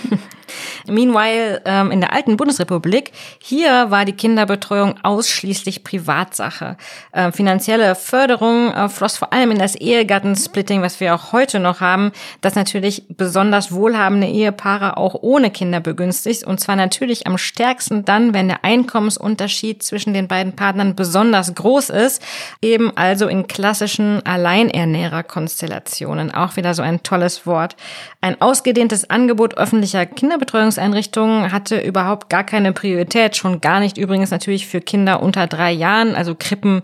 [0.89, 6.77] Meanwhile ähm, in der alten Bundesrepublik, hier war die Kinderbetreuung ausschließlich Privatsache.
[7.13, 11.81] Ähm, finanzielle Förderung äh, floss vor allem in das Ehegattensplitting, was wir auch heute noch
[11.81, 16.45] haben, das natürlich besonders wohlhabende Ehepaare auch ohne Kinder begünstigt.
[16.45, 21.91] Und zwar natürlich am stärksten dann, wenn der Einkommensunterschied zwischen den beiden Partnern besonders groß
[21.91, 22.23] ist,
[22.63, 26.33] eben also in klassischen Alleinernährerkonstellationen.
[26.33, 27.77] Auch wieder so ein tolles Wort.
[28.21, 34.31] Ein ausgedehntes Angebot öffentlicher Kinderbetreuungs Bildungseinrichtungen hatte überhaupt gar keine Priorität, schon gar nicht übrigens
[34.31, 36.83] natürlich für Kinder unter drei Jahren, also Krippen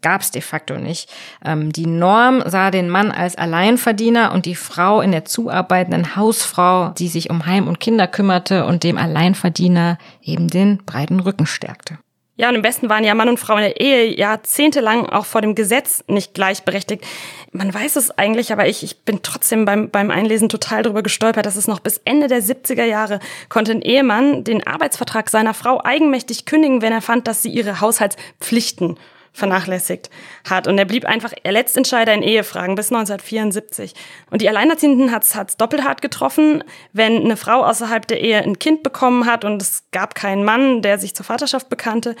[0.00, 1.10] gab es de facto nicht.
[1.44, 6.90] Ähm, die Norm sah den Mann als Alleinverdiener und die Frau in der zuarbeitenden Hausfrau,
[6.90, 11.98] die sich um Heim und Kinder kümmerte und dem Alleinverdiener eben den breiten Rücken stärkte.
[12.42, 15.42] Ja, und im besten waren ja Mann und Frau in der Ehe jahrzehntelang auch vor
[15.42, 17.04] dem Gesetz nicht gleichberechtigt.
[17.52, 21.46] Man weiß es eigentlich, aber ich, ich bin trotzdem beim, beim Einlesen total drüber gestolpert,
[21.46, 25.84] dass es noch bis Ende der 70er Jahre konnte ein Ehemann den Arbeitsvertrag seiner Frau
[25.84, 28.98] eigenmächtig kündigen, wenn er fand, dass sie ihre Haushaltspflichten
[29.32, 30.10] vernachlässigt
[30.48, 30.66] hat.
[30.66, 33.94] Und er blieb einfach er Letztentscheider in Ehefragen bis 1974.
[34.30, 38.58] Und die Alleinerziehenden hat es doppelt hart getroffen, wenn eine Frau außerhalb der Ehe ein
[38.58, 42.14] Kind bekommen hat und es gab keinen Mann, der sich zur Vaterschaft bekannte,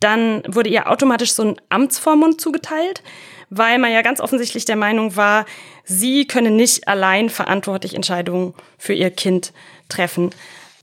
[0.00, 3.02] dann wurde ihr automatisch so ein Amtsvormund zugeteilt,
[3.50, 5.44] weil man ja ganz offensichtlich der Meinung war,
[5.84, 9.52] sie könne nicht allein verantwortlich Entscheidungen für ihr Kind
[9.88, 10.30] treffen.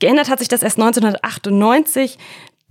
[0.00, 2.18] Geändert hat sich das erst 1998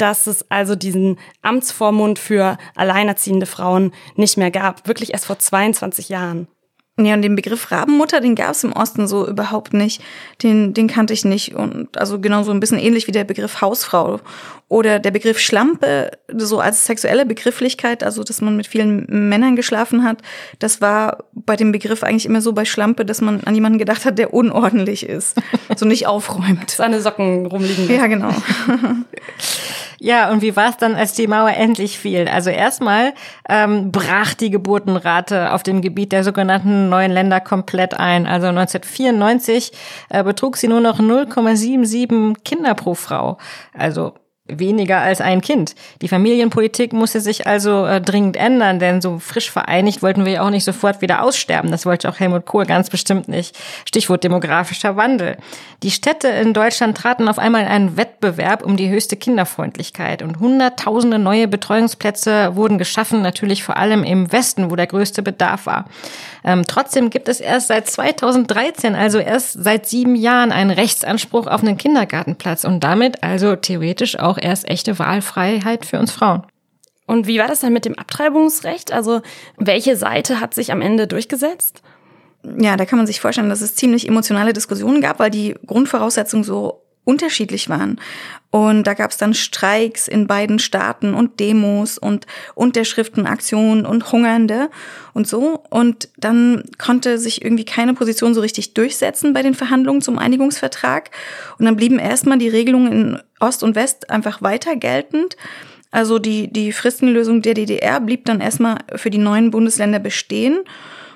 [0.01, 4.87] dass es also diesen Amtsvormund für alleinerziehende Frauen nicht mehr gab.
[4.87, 6.47] Wirklich erst vor 22 Jahren.
[6.99, 10.03] Ja, und den Begriff Rabenmutter, den gab es im Osten so überhaupt nicht.
[10.43, 11.55] Den, den kannte ich nicht.
[11.55, 14.19] Und also genau so ein bisschen ähnlich wie der Begriff Hausfrau.
[14.67, 20.03] Oder der Begriff Schlampe, so als sexuelle Begrifflichkeit, also dass man mit vielen Männern geschlafen
[20.03, 20.21] hat.
[20.59, 24.05] Das war bei dem Begriff eigentlich immer so bei Schlampe, dass man an jemanden gedacht
[24.05, 25.37] hat, der unordentlich ist.
[25.75, 26.69] so nicht aufräumt.
[26.75, 27.89] Seine Socken rumliegen.
[27.89, 28.31] Ja, genau.
[30.03, 32.27] Ja, und wie war es dann, als die Mauer endlich fiel?
[32.27, 33.13] Also erstmal
[33.47, 38.25] ähm, brach die Geburtenrate auf dem Gebiet der sogenannten neuen Länder komplett ein.
[38.25, 39.71] Also 1994
[40.09, 43.37] äh, betrug sie nur noch 0,77 Kinder pro Frau.
[43.77, 44.15] Also
[44.59, 45.75] weniger als ein Kind.
[46.01, 50.41] Die Familienpolitik musste sich also äh, dringend ändern, denn so frisch vereinigt wollten wir ja
[50.43, 51.71] auch nicht sofort wieder aussterben.
[51.71, 53.57] Das wollte auch Helmut Kohl ganz bestimmt nicht.
[53.85, 55.37] Stichwort demografischer Wandel.
[55.83, 60.39] Die Städte in Deutschland traten auf einmal in einen Wettbewerb um die höchste Kinderfreundlichkeit und
[60.39, 65.85] hunderttausende neue Betreuungsplätze wurden geschaffen, natürlich vor allem im Westen, wo der größte Bedarf war.
[66.43, 71.61] Ähm, trotzdem gibt es erst seit 2013, also erst seit sieben Jahren, einen Rechtsanspruch auf
[71.61, 76.43] einen Kindergartenplatz und damit also theoretisch auch erst echte Wahlfreiheit für uns Frauen.
[77.07, 78.91] Und wie war das dann mit dem Abtreibungsrecht?
[78.91, 79.21] Also
[79.57, 81.81] welche Seite hat sich am Ende durchgesetzt?
[82.59, 86.43] Ja, da kann man sich vorstellen, dass es ziemlich emotionale Diskussionen gab, weil die Grundvoraussetzungen
[86.43, 87.99] so unterschiedlich waren.
[88.51, 94.69] Und da gab es dann Streiks in beiden Staaten und Demos und Unterschriftenaktionen und Hungernde
[95.13, 95.63] und so.
[95.69, 101.11] Und dann konnte sich irgendwie keine Position so richtig durchsetzen bei den Verhandlungen zum Einigungsvertrag.
[101.57, 105.37] Und dann blieben erstmal die Regelungen in Ost und West einfach weiter geltend.
[105.89, 110.59] Also die, die Fristenlösung der DDR blieb dann erstmal für die neuen Bundesländer bestehen.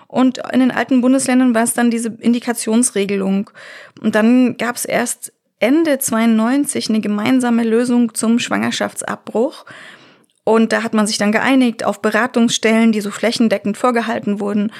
[0.07, 3.49] Und in den alten Bundesländern war es dann diese Indikationsregelung.
[4.01, 9.65] Und dann gab es erst Ende 92 eine gemeinsame Lösung zum Schwangerschaftsabbruch.
[10.43, 14.71] Und da hat man sich dann geeinigt auf Beratungsstellen, die so flächendeckend vorgehalten wurden.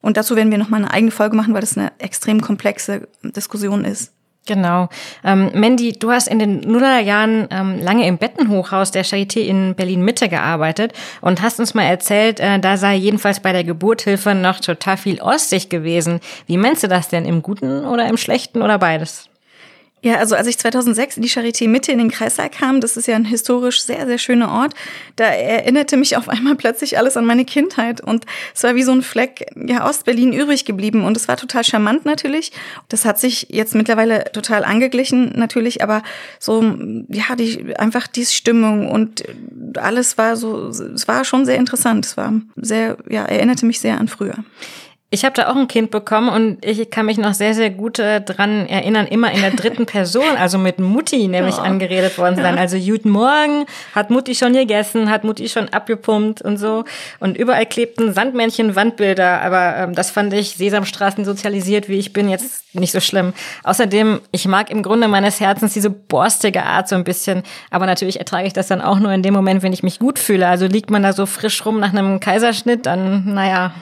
[0.00, 3.84] Und dazu werden wir nochmal eine eigene Folge machen, weil das eine extrem komplexe Diskussion
[3.84, 4.12] ist.
[4.46, 4.90] Genau.
[5.24, 10.28] Ähm, Mandy, du hast in den Nullerjahren ähm, lange im Bettenhochhaus der Charité in Berlin-Mitte
[10.28, 14.98] gearbeitet und hast uns mal erzählt, äh, da sei jedenfalls bei der Geburthilfe noch total
[14.98, 16.20] viel Ostsicht gewesen.
[16.46, 17.24] Wie meinst du das denn?
[17.24, 19.30] Im Guten oder im Schlechten oder beides?
[20.04, 23.08] Ja, also als ich 2006 in die Charité Mitte in den Kreissaal kam, das ist
[23.08, 24.74] ja ein historisch sehr, sehr schöner Ort,
[25.16, 28.92] da erinnerte mich auf einmal plötzlich alles an meine Kindheit und es war wie so
[28.92, 32.52] ein Fleck, ja, Ostberlin übrig geblieben und es war total charmant natürlich.
[32.90, 36.02] Das hat sich jetzt mittlerweile total angeglichen natürlich, aber
[36.38, 36.62] so,
[37.08, 39.24] ja, die, einfach die Stimmung und
[39.78, 42.04] alles war so, es war schon sehr interessant.
[42.04, 44.36] Es war sehr, ja, erinnerte mich sehr an früher.
[45.14, 48.00] Ich habe da auch ein Kind bekommen und ich kann mich noch sehr, sehr gut
[48.00, 51.62] äh, dran erinnern, immer in der dritten Person, also mit Mutti nämlich ja.
[51.62, 52.56] angeredet worden sein.
[52.56, 52.60] Ja.
[52.60, 56.82] Also Guten Morgen, hat Mutti schon gegessen, hat Mutti schon abgepumpt und so.
[57.20, 62.28] Und überall klebten Sandmännchen Wandbilder, aber ähm, das fand ich Sesamstraßen sozialisiert, wie ich bin,
[62.28, 63.34] jetzt nicht so schlimm.
[63.62, 68.18] Außerdem, ich mag im Grunde meines Herzens diese borstige Art so ein bisschen, aber natürlich
[68.18, 70.48] ertrage ich das dann auch nur in dem Moment, wenn ich mich gut fühle.
[70.48, 73.74] Also liegt man da so frisch rum nach einem Kaiserschnitt, dann, naja,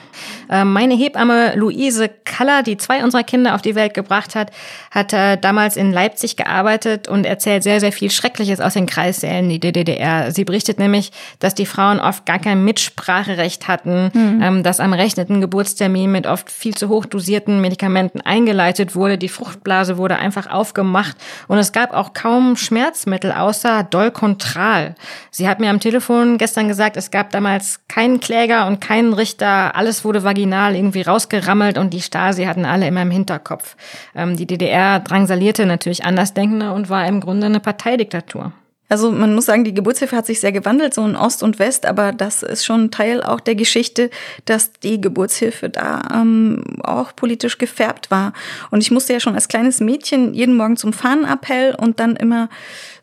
[0.49, 4.51] äh, meine Hebamme Hebamme Luise Kaller, die zwei unserer Kinder auf die Welt gebracht hat,
[4.91, 9.61] hat äh, damals in Leipzig gearbeitet und erzählt sehr, sehr viel Schreckliches aus den Kreissälen
[9.61, 10.31] der DDR.
[10.31, 14.41] Sie berichtet nämlich, dass die Frauen oft gar kein Mitspracherecht hatten, mhm.
[14.41, 19.29] ähm, dass am rechneten Geburtstermin mit oft viel zu hoch dosierten Medikamenten eingeleitet wurde, die
[19.29, 21.15] Fruchtblase wurde einfach aufgemacht
[21.47, 24.95] und es gab auch kaum Schmerzmittel außer Dolkontral.
[25.31, 29.75] Sie hat mir am Telefon gestern gesagt, es gab damals keinen Kläger und keinen Richter,
[29.75, 33.75] alles wurde vaginal irgendwie rausgerammelt und die Stasi hatten alle immer im Hinterkopf.
[34.15, 38.51] Ähm, die DDR drangsalierte natürlich Andersdenkende und war im Grunde eine Parteidiktatur.
[38.93, 41.87] Also man muss sagen, die Geburtshilfe hat sich sehr gewandelt, so in Ost und West,
[41.87, 44.11] aber das ist schon Teil auch der Geschichte,
[44.45, 48.33] dass die Geburtshilfe da ähm, auch politisch gefärbt war.
[48.69, 52.49] Und ich musste ja schon als kleines Mädchen jeden Morgen zum Fahnenappell und dann immer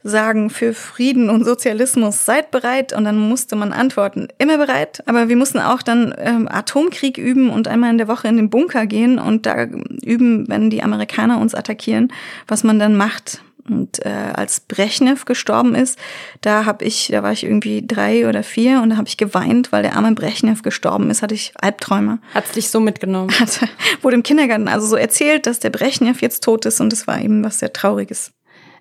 [0.04, 2.92] sagen, für Frieden und Sozialismus seid bereit.
[2.92, 5.02] Und dann musste man antworten, immer bereit.
[5.06, 8.48] Aber wir mussten auch dann ähm, Atomkrieg üben und einmal in der Woche in den
[8.48, 12.12] Bunker gehen und da üben, wenn die Amerikaner uns attackieren,
[12.46, 15.98] was man dann macht und äh, als Brechnev gestorben ist,
[16.40, 19.72] da habe ich, da war ich irgendwie drei oder vier und da habe ich geweint,
[19.72, 22.18] weil der arme Brechnev gestorben ist, hatte ich Albträume.
[22.34, 23.30] Hat's dich so mitgenommen?
[23.40, 23.68] Hatte,
[24.02, 27.20] wurde im Kindergarten also so erzählt, dass der Brechnev jetzt tot ist und es war
[27.20, 28.32] eben was sehr Trauriges.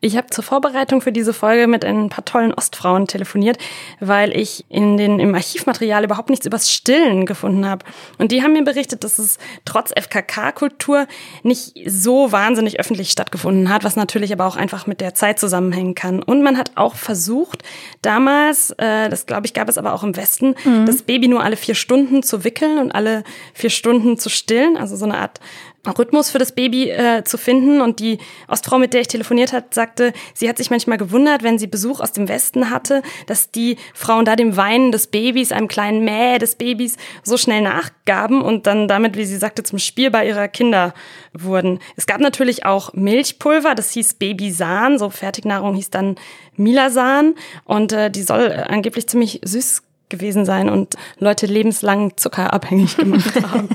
[0.01, 3.57] Ich habe zur Vorbereitung für diese Folge mit ein paar tollen Ostfrauen telefoniert,
[3.99, 7.85] weil ich in den, im Archivmaterial überhaupt nichts übers Stillen gefunden habe.
[8.17, 11.07] Und die haben mir berichtet, dass es trotz FKK-Kultur
[11.43, 15.95] nicht so wahnsinnig öffentlich stattgefunden hat, was natürlich aber auch einfach mit der Zeit zusammenhängen
[15.95, 16.23] kann.
[16.23, 17.63] Und man hat auch versucht,
[18.01, 20.85] damals, äh, das glaube ich gab es aber auch im Westen, mhm.
[20.85, 24.95] das Baby nur alle vier Stunden zu wickeln und alle vier Stunden zu stillen, also
[24.95, 25.39] so eine Art
[25.87, 27.81] Rhythmus für das Baby äh, zu finden.
[27.81, 31.57] Und die Ostfrau, mit der ich telefoniert hat, sagte, sie hat sich manchmal gewundert, wenn
[31.57, 35.67] sie Besuch aus dem Westen hatte, dass die Frauen da dem Weinen des Babys, einem
[35.67, 40.27] kleinen Mäh des Babys, so schnell nachgaben und dann damit, wie sie sagte, zum Spielball
[40.27, 40.93] ihrer Kinder
[41.33, 41.79] wurden.
[41.95, 46.15] Es gab natürlich auch Milchpulver, das hieß Babysan, so Fertignahrung hieß dann
[46.55, 52.97] Milasan und äh, die soll äh, angeblich ziemlich süß gewesen sein und Leute lebenslang zuckerabhängig
[52.97, 53.69] gemacht haben.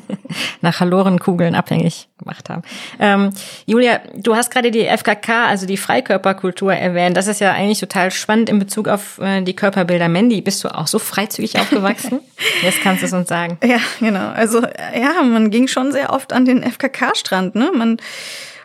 [0.61, 2.62] Nach Halorenkugeln abhängig gemacht haben.
[2.99, 3.31] Ähm,
[3.66, 7.16] Julia, du hast gerade die FKK, also die Freikörperkultur erwähnt.
[7.16, 10.09] Das ist ja eigentlich total spannend in Bezug auf äh, die Körperbilder.
[10.09, 12.20] Mandy, bist du auch so freizügig aufgewachsen?
[12.62, 13.59] Jetzt kannst du es uns sagen.
[13.64, 14.29] Ja, genau.
[14.31, 17.55] Also ja, man ging schon sehr oft an den FKK-Strand.
[17.55, 17.70] Ne?
[17.75, 17.99] Man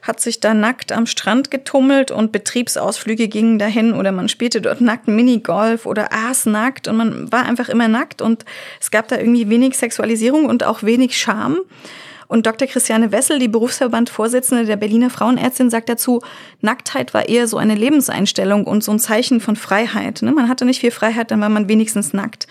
[0.09, 4.81] hat sich da nackt am Strand getummelt und Betriebsausflüge gingen dahin oder man spielte dort
[4.81, 8.43] nackt Minigolf oder aß nackt und man war einfach immer nackt und
[8.81, 11.59] es gab da irgendwie wenig Sexualisierung und auch wenig Scham.
[12.27, 12.67] Und Dr.
[12.67, 16.21] Christiane Wessel, die Berufsverband-Vorsitzende der Berliner Frauenärztin, sagt dazu,
[16.61, 20.21] Nacktheit war eher so eine Lebenseinstellung und so ein Zeichen von Freiheit.
[20.21, 20.31] Ne?
[20.31, 22.47] Man hatte nicht viel Freiheit, dann war man wenigstens nackt.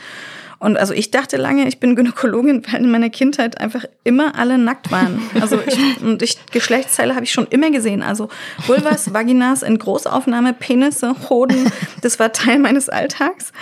[0.61, 4.59] Und also ich dachte lange, ich bin Gynäkologin, weil in meiner Kindheit einfach immer alle
[4.59, 5.21] nackt waren.
[5.41, 8.03] Also ich, und ich, Geschlechtsteile habe ich schon immer gesehen.
[8.03, 8.29] Also
[8.67, 11.71] Vulvas, Vaginas in Großaufnahme, Penisse, Hoden,
[12.03, 13.53] das war Teil meines Alltags.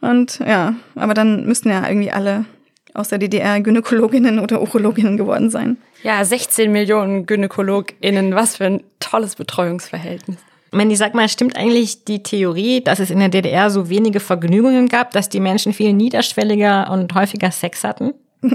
[0.00, 2.46] Und ja, aber dann müssten ja irgendwie alle
[2.94, 5.76] aus der DDR Gynäkologinnen oder Urologinnen geworden sein.
[6.02, 10.38] Ja, 16 Millionen GynäkologInnen, was für ein tolles Betreuungsverhältnis.
[10.72, 14.88] Mandy, sag mal, stimmt eigentlich die Theorie, dass es in der DDR so wenige Vergnügungen
[14.88, 18.14] gab, dass die Menschen viel niederschwelliger und häufiger Sex hatten?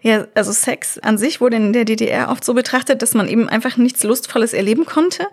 [0.00, 3.48] Ja, also Sex an sich wurde in der DDR oft so betrachtet, dass man eben
[3.48, 5.26] einfach nichts Lustvolles erleben konnte.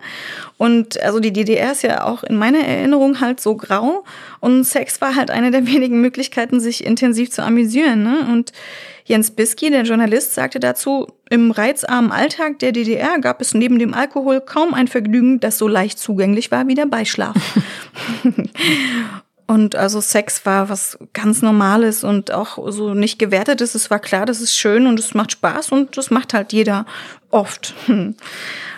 [0.58, 4.04] Und also die DDR ist ja auch in meiner Erinnerung halt so grau.
[4.40, 8.02] Und Sex war halt eine der wenigen Möglichkeiten, sich intensiv zu amüsieren.
[8.02, 8.26] Ne?
[8.32, 8.52] Und
[9.06, 13.94] Jens Bisky, der Journalist, sagte dazu, im reizarmen Alltag der DDR gab es neben dem
[13.94, 17.36] Alkohol kaum ein Vergnügen, das so leicht zugänglich war wie der Beischlaf.
[19.46, 23.76] Und also Sex war was ganz Normales und auch so nicht gewertetes.
[23.76, 26.84] Es war klar, das ist schön und es macht Spaß und das macht halt jeder
[27.30, 27.72] oft.
[27.86, 28.16] Und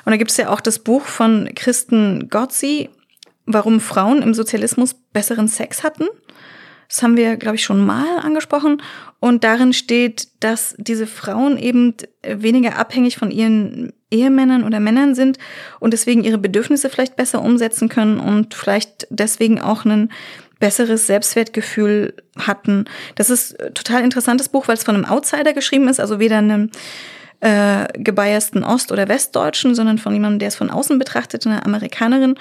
[0.04, 2.88] da gibt es ja auch das Buch von Kristen Gotzi,
[3.44, 6.06] warum Frauen im Sozialismus besseren Sex hatten.
[6.88, 8.82] Das haben wir, glaube ich, schon mal angesprochen.
[9.20, 15.38] Und darin steht, dass diese Frauen eben weniger abhängig von ihren Ehemännern oder Männern sind
[15.80, 20.10] und deswegen ihre Bedürfnisse vielleicht besser umsetzen können und vielleicht deswegen auch einen
[20.60, 22.86] besseres Selbstwertgefühl hatten.
[23.16, 26.70] Das ist total interessantes Buch, weil es von einem Outsider geschrieben ist, also weder einem
[27.40, 32.36] äh, gebiasten Ost- oder Westdeutschen, sondern von jemandem, der es von außen betrachtet, einer Amerikanerin.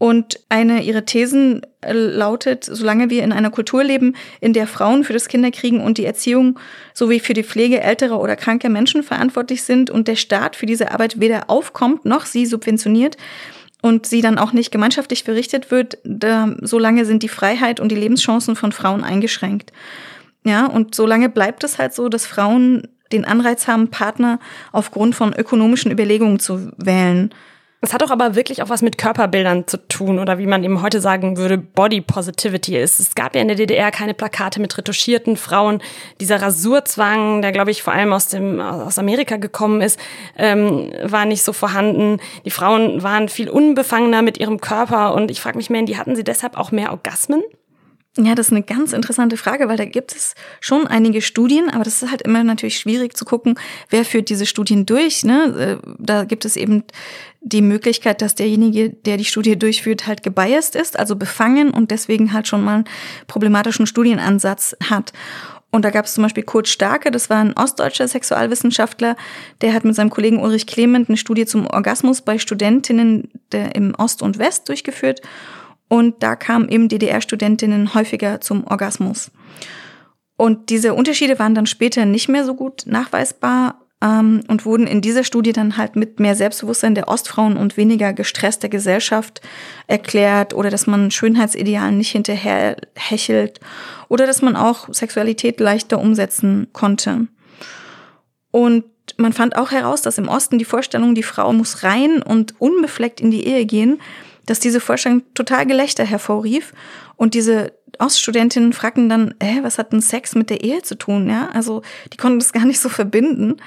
[0.00, 5.04] Und eine ihrer Thesen äh, lautet, solange wir in einer Kultur leben, in der Frauen
[5.04, 6.58] für das Kinderkriegen und die Erziehung
[6.94, 10.90] sowie für die Pflege älterer oder kranker Menschen verantwortlich sind und der Staat für diese
[10.90, 13.18] Arbeit weder aufkommt noch sie subventioniert,
[13.82, 17.96] und sie dann auch nicht gemeinschaftlich verrichtet wird, da, solange sind die Freiheit und die
[17.96, 19.72] Lebenschancen von Frauen eingeschränkt.
[20.44, 24.38] Ja, und solange bleibt es halt so, dass Frauen den Anreiz haben, Partner
[24.72, 27.34] aufgrund von ökonomischen Überlegungen zu wählen.
[27.82, 30.82] Es hat doch aber wirklich auch was mit Körperbildern zu tun oder wie man eben
[30.82, 33.00] heute sagen würde, Body Positivity ist.
[33.00, 35.80] Es gab ja in der DDR keine Plakate mit retuschierten Frauen.
[36.20, 39.98] Dieser Rasurzwang, der glaube ich vor allem aus dem aus Amerika gekommen ist,
[40.36, 42.18] ähm, war nicht so vorhanden.
[42.44, 46.14] Die Frauen waren viel unbefangener mit ihrem Körper und ich frage mich mehr, die hatten
[46.16, 47.42] sie deshalb auch mehr Orgasmen?
[48.18, 51.84] Ja, das ist eine ganz interessante Frage, weil da gibt es schon einige Studien, aber
[51.84, 53.54] das ist halt immer natürlich schwierig zu gucken,
[53.88, 55.22] wer führt diese Studien durch.
[55.22, 55.78] Ne?
[55.84, 56.82] Äh, da gibt es eben
[57.40, 62.32] die Möglichkeit, dass derjenige, der die Studie durchführt, halt gebiased ist, also befangen und deswegen
[62.32, 62.84] halt schon mal einen
[63.28, 65.12] problematischen Studienansatz hat.
[65.70, 69.14] Und da gab es zum Beispiel Kurt Starke, das war ein ostdeutscher Sexualwissenschaftler,
[69.60, 74.20] der hat mit seinem Kollegen Ulrich Clement eine Studie zum Orgasmus bei Studentinnen im Ost
[74.20, 75.20] und West durchgeführt.
[75.90, 79.32] Und da kamen eben DDR-Studentinnen häufiger zum Orgasmus.
[80.36, 85.00] Und diese Unterschiede waren dann später nicht mehr so gut nachweisbar ähm, und wurden in
[85.00, 89.40] dieser Studie dann halt mit mehr Selbstbewusstsein der Ostfrauen und weniger gestresster Gesellschaft
[89.88, 93.58] erklärt oder dass man Schönheitsidealen nicht hinterher hechelt
[94.08, 97.26] oder dass man auch Sexualität leichter umsetzen konnte.
[98.52, 98.84] Und
[99.16, 103.20] man fand auch heraus, dass im Osten die Vorstellung, die Frau muss rein und unbefleckt
[103.20, 104.00] in die Ehe gehen,
[104.50, 106.72] dass diese Vorstellung total Gelächter hervorrief
[107.14, 111.30] und diese Oststudentinnen fragten dann, äh, was hat denn Sex mit der Ehe zu tun?
[111.30, 111.82] Ja, also
[112.12, 113.58] die konnten das gar nicht so verbinden.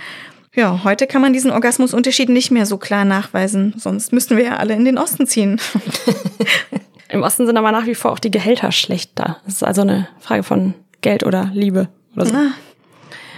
[0.53, 4.57] Ja, heute kann man diesen Orgasmusunterschied nicht mehr so klar nachweisen, sonst müssten wir ja
[4.57, 5.61] alle in den Osten ziehen.
[7.09, 9.37] Im Osten sind aber nach wie vor auch die Gehälter schlechter.
[9.45, 12.35] Das ist also eine Frage von Geld oder Liebe oder so.
[12.35, 12.51] Ah.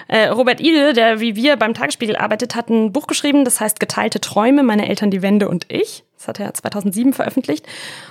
[0.08, 3.80] Äh, Robert Ide, der wie wir beim Tagesspiegel arbeitet, hat ein Buch geschrieben, das heißt
[3.80, 6.04] Geteilte Träume, meine Eltern, die Wende und ich.
[6.18, 7.68] Das hat er 2007 veröffentlicht.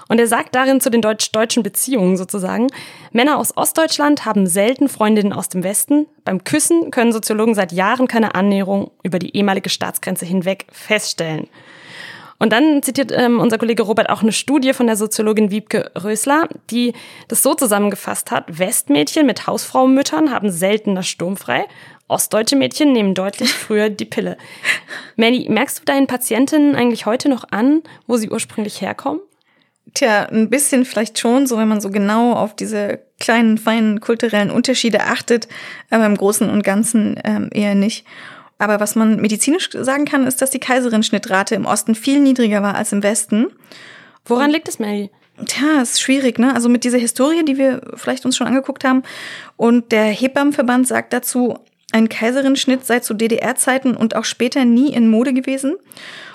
[0.09, 2.69] Und er sagt darin zu den deutsch-deutschen Beziehungen sozusagen,
[3.13, 6.07] Männer aus Ostdeutschland haben selten Freundinnen aus dem Westen.
[6.25, 11.49] Beim Küssen können Soziologen seit Jahren keine Annäherung über die ehemalige Staatsgrenze hinweg feststellen.
[12.39, 16.49] Und dann zitiert ähm, unser Kollege Robert auch eine Studie von der Soziologin Wiebke Rösler,
[16.71, 16.93] die
[17.29, 21.67] das so zusammengefasst hat, Westmädchen mit Hausfrauenmüttern haben seltener sturmfrei,
[22.09, 24.37] ostdeutsche Mädchen nehmen deutlich früher die Pille.
[25.17, 29.21] Manny, merkst du deinen Patientinnen eigentlich heute noch an, wo sie ursprünglich herkommen?
[29.93, 34.51] Tja, ein bisschen vielleicht schon, so wenn man so genau auf diese kleinen, feinen kulturellen
[34.51, 35.47] Unterschiede achtet,
[35.89, 38.05] aber im Großen und Ganzen ähm, eher nicht.
[38.59, 42.75] Aber was man medizinisch sagen kann, ist, dass die Kaiserin-Schnittrate im Osten viel niedriger war
[42.75, 43.49] als im Westen.
[44.25, 45.11] Woran liegt es, Mary?
[45.47, 46.55] Tja, ist schwierig, ne?
[46.55, 49.03] Also mit dieser Historie, die wir vielleicht uns schon angeguckt haben.
[49.57, 51.59] Und der Hebammenverband sagt dazu,
[51.93, 55.77] ein Kaiserin-Schnitt sei zu DDR-Zeiten und auch später nie in Mode gewesen.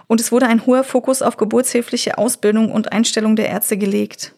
[0.08, 4.34] Und es wurde ein hoher Fokus auf geburtshilfliche Ausbildung und Einstellung der Ärzte gelegt.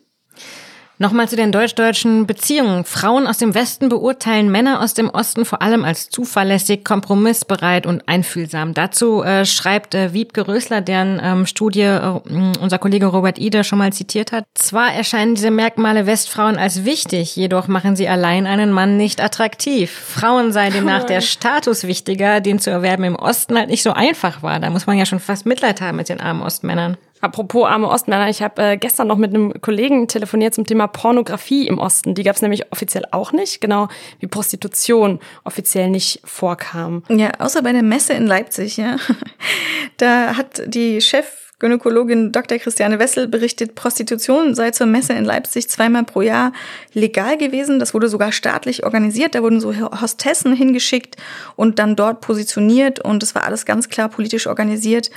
[1.01, 2.85] Nochmal zu den deutsch-deutschen Beziehungen.
[2.85, 8.07] Frauen aus dem Westen beurteilen Männer aus dem Osten vor allem als zuverlässig, kompromissbereit und
[8.07, 8.75] einfühlsam.
[8.75, 12.19] Dazu äh, schreibt äh, Wiebke Rösler, deren ähm, Studie äh,
[12.61, 14.45] unser Kollege Robert Ide schon mal zitiert hat.
[14.53, 19.89] Zwar erscheinen diese Merkmale Westfrauen als wichtig, jedoch machen sie allein einen Mann nicht attraktiv.
[19.89, 24.43] Frauen sei demnach der Status wichtiger, den zu erwerben im Osten halt nicht so einfach
[24.43, 24.59] war.
[24.59, 26.95] Da muss man ja schon fast Mitleid haben mit den armen Ostmännern.
[27.21, 31.67] Apropos arme Ostmänner, ich habe äh, gestern noch mit einem Kollegen telefoniert zum Thema Pornografie
[31.67, 32.15] im Osten.
[32.15, 33.88] Die gab es nämlich offiziell auch nicht, genau
[34.19, 37.03] wie Prostitution offiziell nicht vorkam.
[37.10, 38.97] Ja, außer bei der Messe in Leipzig, ja.
[39.97, 42.57] Da hat die Chefgynäkologin Dr.
[42.57, 46.53] Christiane Wessel berichtet, Prostitution sei zur Messe in Leipzig zweimal pro Jahr
[46.93, 47.77] legal gewesen.
[47.77, 49.36] Das wurde sogar staatlich organisiert.
[49.36, 51.17] Da wurden so Hostessen hingeschickt
[51.55, 55.12] und dann dort positioniert und es war alles ganz klar politisch organisiert.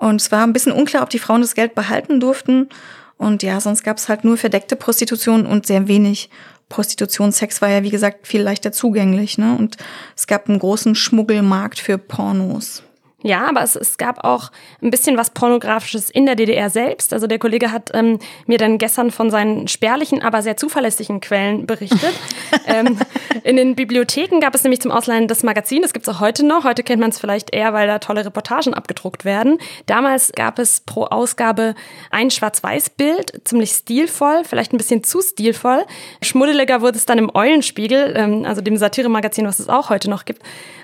[0.00, 2.70] Und es war ein bisschen unklar, ob die Frauen das Geld behalten durften.
[3.18, 6.30] Und ja, sonst gab es halt nur verdeckte Prostitution und sehr wenig
[6.70, 7.32] Prostitution.
[7.32, 9.36] Sex war ja, wie gesagt, viel leichter zugänglich.
[9.36, 9.54] Ne?
[9.58, 9.76] Und
[10.16, 12.82] es gab einen großen Schmuggelmarkt für Pornos.
[13.22, 14.50] Ja, aber es, es gab auch
[14.82, 17.12] ein bisschen was Pornografisches in der DDR selbst.
[17.12, 21.66] Also der Kollege hat ähm, mir dann gestern von seinen spärlichen, aber sehr zuverlässigen Quellen
[21.66, 22.14] berichtet.
[22.66, 22.98] ähm,
[23.44, 26.64] in den Bibliotheken gab es nämlich zum Ausleihen das Magazin, das gibt's auch heute noch.
[26.64, 29.58] Heute kennt man es vielleicht eher, weil da tolle Reportagen abgedruckt werden.
[29.86, 31.74] Damals gab es pro Ausgabe
[32.10, 35.84] ein Schwarz-Weiß-Bild, ziemlich stilvoll, vielleicht ein bisschen zu stilvoll.
[36.22, 40.24] Schmuddeliger wurde es dann im Eulenspiegel, ähm, also dem Satire-Magazin, was es auch heute noch
[40.24, 40.42] gibt.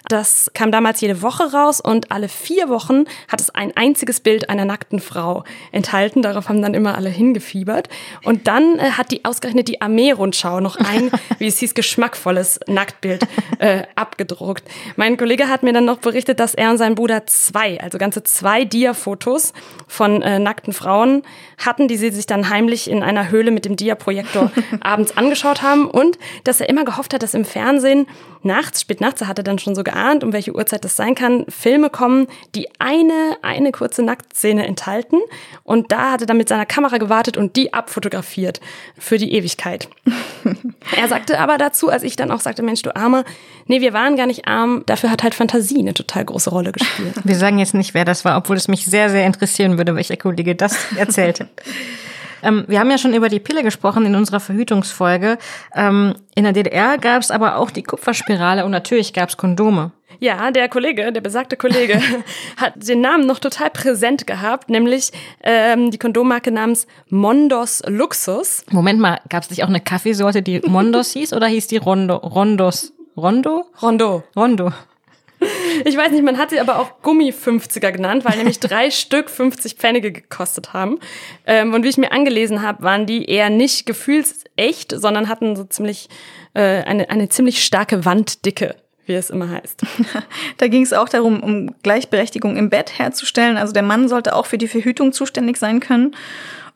[0.09, 4.49] Das kam damals jede Woche raus und alle vier Wochen hat es ein einziges Bild
[4.49, 6.23] einer nackten Frau enthalten.
[6.23, 7.89] Darauf haben dann immer alle hingefiebert.
[8.25, 13.27] Und dann äh, hat die ausgerechnet die Armee-Rundschau noch ein, wie es hieß, geschmackvolles Nacktbild
[13.59, 14.65] äh, abgedruckt.
[14.97, 18.23] Mein Kollege hat mir dann noch berichtet, dass er und sein Bruder zwei, also ganze
[18.23, 19.53] zwei Dia-Fotos
[19.87, 21.23] von äh, nackten Frauen
[21.59, 25.89] hatten, die sie sich dann heimlich in einer Höhle mit dem Dia-Projektor abends angeschaut haben
[25.89, 28.07] und dass er immer gehofft hat, dass im Fernsehen
[28.43, 31.45] nachts, spät nachts, er hatte dann schon so geahnt, um welche Uhrzeit das sein kann,
[31.49, 32.16] Filme kommen,
[32.55, 35.19] die eine, eine kurze Nacktszene enthalten.
[35.63, 38.61] Und da hat er dann mit seiner Kamera gewartet und die abfotografiert
[38.99, 39.89] für die Ewigkeit.
[40.97, 43.25] er sagte aber dazu, als ich dann auch sagte, Mensch, du Armer,
[43.67, 47.15] nee, wir waren gar nicht arm, dafür hat halt Fantasie eine total große Rolle gespielt.
[47.25, 50.17] Wir sagen jetzt nicht, wer das war, obwohl es mich sehr, sehr interessieren würde, welcher
[50.17, 51.49] Kollege das erzählte.
[52.43, 55.39] Ähm, wir haben ja schon über die Pille gesprochen in unserer Verhütungsfolge.
[55.75, 59.93] Ähm, in der DDR gab es aber auch die Kupferspirale und natürlich gab es Kondome.
[60.19, 62.01] Ja, der Kollege, der besagte Kollege,
[62.57, 65.11] hat den Namen noch total präsent gehabt, nämlich
[65.43, 68.65] ähm, die Kondommarke namens Mondos Luxus.
[68.71, 72.17] Moment mal, gab es nicht auch eine Kaffeesorte, die Mondos hieß oder hieß die Rondo?
[72.17, 72.93] Rondos?
[73.17, 73.67] Rondo?
[73.81, 74.25] Rondo.
[74.35, 74.73] Rondo.
[75.85, 79.75] Ich weiß nicht, man hat sie aber auch Gummi-50er genannt, weil nämlich drei Stück 50
[79.75, 80.99] Pfennige gekostet haben.
[81.47, 85.65] Ähm, und wie ich mir angelesen habe, waren die eher nicht gefühlsecht, sondern hatten so
[85.65, 86.09] ziemlich
[86.55, 88.77] äh, eine, eine ziemlich starke Wanddicke
[89.07, 89.83] wie es immer heißt.
[90.59, 93.57] da ging es auch darum, um Gleichberechtigung im Bett herzustellen.
[93.57, 96.15] Also der Mann sollte auch für die Verhütung zuständig sein können.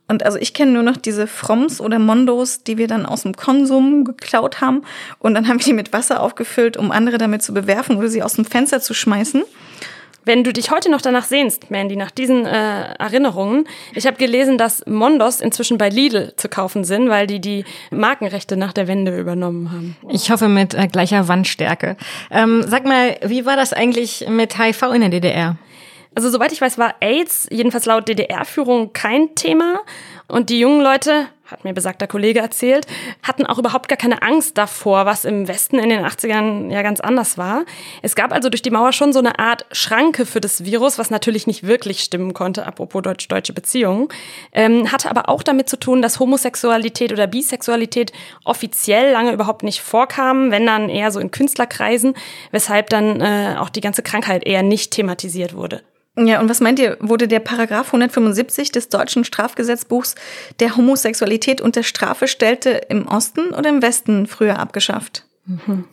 [0.08, 3.36] Und also ich kenne nur noch diese Froms oder Mondos, die wir dann aus dem
[3.36, 4.82] Konsum geklaut haben.
[5.20, 8.22] Und dann haben wir die mit Wasser aufgefüllt, um andere damit zu bewerfen oder sie
[8.22, 9.44] aus dem Fenster zu schmeißen.
[10.24, 14.58] Wenn du dich heute noch danach sehnst, Mandy, nach diesen äh, Erinnerungen, ich habe gelesen,
[14.58, 19.18] dass Mondos inzwischen bei Lidl zu kaufen sind, weil die die Markenrechte nach der Wende
[19.18, 19.96] übernommen haben.
[20.10, 21.96] Ich hoffe mit äh, gleicher Wandstärke.
[22.30, 25.56] Ähm, sag mal, wie war das eigentlich mit HIV in der DDR?
[26.14, 29.80] Also soweit ich weiß, war AIDS jedenfalls laut DDR-Führung kein Thema.
[30.26, 32.86] Und die jungen Leute, hat mir besagter Kollege erzählt,
[33.22, 37.00] hatten auch überhaupt gar keine Angst davor, was im Westen in den 80ern ja ganz
[37.00, 37.64] anders war.
[38.02, 41.10] Es gab also durch die Mauer schon so eine Art Schranke für das Virus, was
[41.10, 44.08] natürlich nicht wirklich stimmen konnte, apropos deutsch-deutsche Beziehungen.
[44.52, 48.12] Ähm, hatte aber auch damit zu tun, dass Homosexualität oder Bisexualität
[48.44, 52.14] offiziell lange überhaupt nicht vorkam, wenn dann eher so in Künstlerkreisen,
[52.50, 55.82] weshalb dann äh, auch die ganze Krankheit eher nicht thematisiert wurde.
[56.26, 60.14] Ja, und was meint ihr, wurde der Paragraph 175 des deutschen Strafgesetzbuchs,
[60.58, 65.24] der Homosexualität unter Strafe stellte, im Osten oder im Westen früher abgeschafft?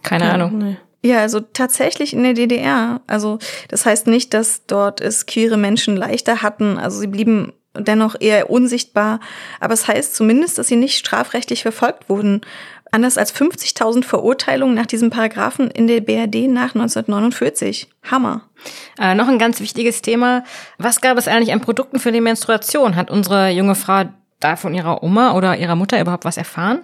[0.03, 0.57] Keine Ahnung.
[0.57, 0.77] Nee.
[1.03, 3.01] Ja, also tatsächlich in der DDR.
[3.07, 6.77] Also das heißt nicht, dass dort es queere Menschen leichter hatten.
[6.77, 9.19] Also sie blieben dennoch eher unsichtbar.
[9.59, 12.41] Aber es heißt zumindest, dass sie nicht strafrechtlich verfolgt wurden.
[12.91, 17.87] Anders als 50.000 Verurteilungen nach diesem Paragraphen in der BRD nach 1949.
[18.09, 18.43] Hammer.
[18.99, 20.43] Äh, noch ein ganz wichtiges Thema.
[20.77, 22.95] Was gab es eigentlich an Produkten für die Menstruation?
[22.95, 24.05] Hat unsere junge Frau
[24.39, 26.79] da von ihrer Oma oder ihrer Mutter überhaupt was erfahren?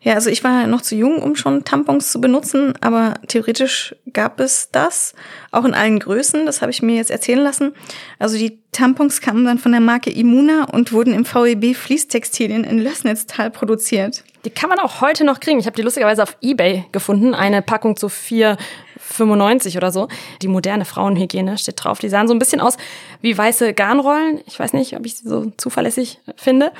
[0.00, 4.40] Ja, also ich war noch zu jung, um schon Tampons zu benutzen, aber theoretisch gab
[4.40, 5.14] es das,
[5.50, 7.72] auch in allen Größen, das habe ich mir jetzt erzählen lassen.
[8.18, 12.78] Also die Tampons kamen dann von der Marke Imuna und wurden im VEB Fließtextilien in
[12.78, 14.24] Lößnitztal produziert.
[14.44, 15.60] Die kann man auch heute noch kriegen.
[15.60, 17.34] Ich habe die lustigerweise auf Ebay gefunden.
[17.34, 20.08] Eine Packung zu 4,95 oder so.
[20.42, 22.00] Die moderne Frauenhygiene steht drauf.
[22.00, 22.76] Die sahen so ein bisschen aus
[23.20, 24.40] wie weiße Garnrollen.
[24.46, 26.72] Ich weiß nicht, ob ich sie so zuverlässig finde.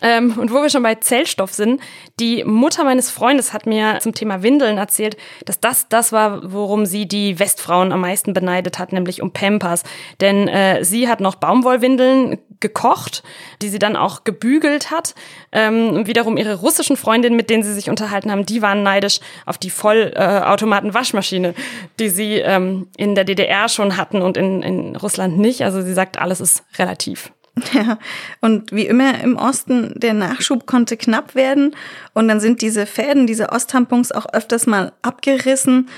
[0.00, 1.80] Ähm, und wo wir schon bei Zellstoff sind,
[2.18, 6.86] die Mutter meines Freundes hat mir zum Thema Windeln erzählt, dass das das war, worum
[6.86, 9.82] sie die Westfrauen am meisten beneidet hat, nämlich um Pampers.
[10.20, 13.22] Denn äh, sie hat noch Baumwollwindeln gekocht,
[13.62, 15.14] die sie dann auch gebügelt hat.
[15.52, 19.58] Ähm, wiederum ihre russischen Freundinnen, mit denen sie sich unterhalten haben, die waren neidisch auf
[19.58, 21.54] die Vollautomaten-Waschmaschine,
[21.98, 25.62] die sie ähm, in der DDR schon hatten und in, in Russland nicht.
[25.64, 27.32] Also sie sagt, alles ist relativ.
[27.72, 27.98] Ja,
[28.40, 31.74] und wie immer im Osten, der Nachschub konnte knapp werden
[32.14, 35.88] und dann sind diese Fäden, diese Osttampons auch öfters mal abgerissen.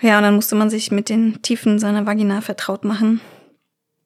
[0.00, 3.20] Ja, und dann musste man sich mit den Tiefen seiner Vagina vertraut machen.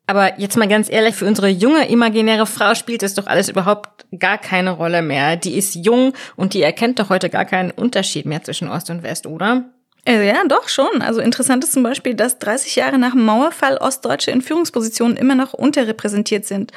[0.07, 4.07] Aber jetzt mal ganz ehrlich, für unsere junge imaginäre Frau spielt es doch alles überhaupt
[4.18, 5.36] gar keine Rolle mehr.
[5.36, 9.02] Die ist jung und die erkennt doch heute gar keinen Unterschied mehr zwischen Ost und
[9.02, 9.64] West, oder?
[10.07, 11.00] Äh, Ja, doch schon.
[11.00, 15.34] Also interessant ist zum Beispiel, dass 30 Jahre nach dem Mauerfall Ostdeutsche in Führungspositionen immer
[15.34, 16.72] noch unterrepräsentiert sind.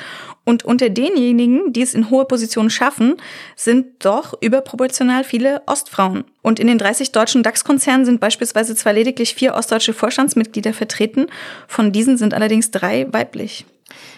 [0.45, 3.17] Und unter denjenigen, die es in hohe Positionen schaffen,
[3.57, 6.23] sind doch überproportional viele Ostfrauen.
[6.41, 11.27] Und in den 30 deutschen DAX-Konzernen sind beispielsweise zwar lediglich vier ostdeutsche Vorstandsmitglieder vertreten,
[11.67, 13.65] von diesen sind allerdings drei weiblich.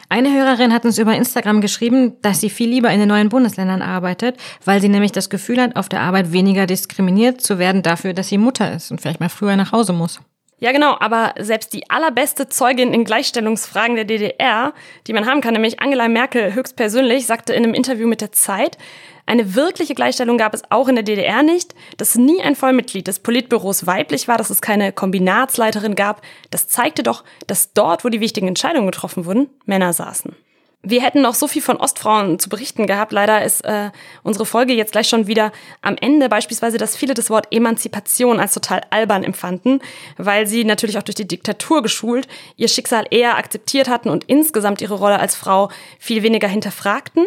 [0.09, 3.82] Eine Hörerin hat uns über Instagram geschrieben, dass sie viel lieber in den neuen Bundesländern
[3.82, 8.13] arbeitet, weil sie nämlich das Gefühl hat, auf der Arbeit weniger diskriminiert zu werden dafür,
[8.13, 10.20] dass sie Mutter ist und vielleicht mal früher nach Hause muss.
[10.62, 14.74] Ja, genau, aber selbst die allerbeste Zeugin in Gleichstellungsfragen der DDR,
[15.07, 18.78] die man haben kann, nämlich Angela Merkel höchstpersönlich, sagte in einem Interview mit der Zeit,
[19.26, 23.20] eine wirkliche Gleichstellung gab es auch in der DDR nicht, dass nie ein Vollmitglied des
[23.20, 26.24] Politbüros weiblich war, dass es keine Kombinatsleiterin gab.
[26.49, 30.36] Das zeigte doch, dass dort, wo die wichtigen Entscheidungen getroffen wurden, Männer saßen.
[30.82, 33.12] Wir hätten noch so viel von Ostfrauen zu berichten gehabt.
[33.12, 33.92] Leider ist äh,
[34.24, 35.52] unsere Folge jetzt gleich schon wieder
[35.82, 36.30] am Ende.
[36.30, 39.82] Beispielsweise, dass viele das Wort Emanzipation als total albern empfanden,
[40.18, 44.82] weil sie natürlich auch durch die Diktatur geschult ihr Schicksal eher akzeptiert hatten und insgesamt
[44.82, 45.70] ihre Rolle als Frau
[46.00, 47.26] viel weniger hinterfragten.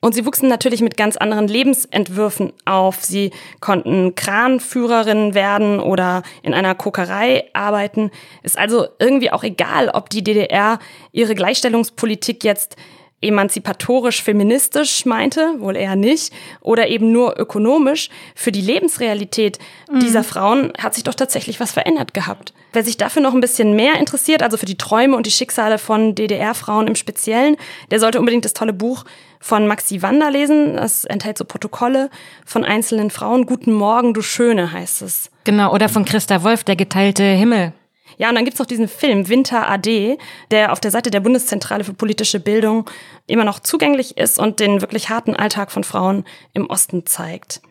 [0.00, 3.04] Und sie wuchsen natürlich mit ganz anderen Lebensentwürfen auf.
[3.04, 8.10] Sie konnten Kranführerinnen werden oder in einer Kokerei arbeiten.
[8.42, 10.78] Ist also irgendwie auch egal, ob die DDR
[11.12, 12.76] ihre Gleichstellungspolitik jetzt
[13.22, 19.58] emanzipatorisch feministisch meinte, wohl eher nicht, oder eben nur ökonomisch, für die Lebensrealität
[20.00, 22.54] dieser Frauen hat sich doch tatsächlich was verändert gehabt.
[22.72, 25.78] Wer sich dafür noch ein bisschen mehr interessiert, also für die Träume und die Schicksale
[25.78, 27.56] von DDR-Frauen im Speziellen,
[27.90, 29.04] der sollte unbedingt das tolle Buch
[29.40, 30.76] von Maxi Wander lesen.
[30.76, 32.10] Das enthält so Protokolle
[32.46, 33.46] von einzelnen Frauen.
[33.46, 35.30] Guten Morgen, du Schöne heißt es.
[35.44, 37.72] Genau, oder von Christa Wolf, der geteilte Himmel.
[38.20, 40.18] Ja, und dann gibt's noch diesen Film Winter AD,
[40.50, 42.84] der auf der Seite der Bundeszentrale für politische Bildung
[43.26, 47.62] immer noch zugänglich ist und den wirklich harten Alltag von Frauen im Osten zeigt.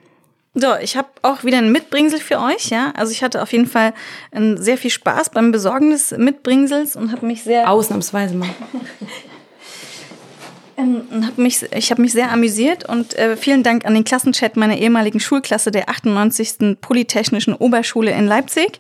[0.56, 2.92] So, ich habe auch wieder ein Mitbringsel für euch, ja.
[2.96, 3.94] Also ich hatte auf jeden Fall
[4.34, 8.50] ähm, sehr viel Spaß beim Besorgen des Mitbringsels und habe mich sehr Ausnahmsweise mal.
[10.80, 14.04] Ähm, und hab mich, ich habe mich sehr amüsiert und äh, vielen Dank an den
[14.04, 16.78] Klassenchat meiner ehemaligen Schulklasse der 98.
[16.80, 18.80] Polytechnischen Oberschule in Leipzig.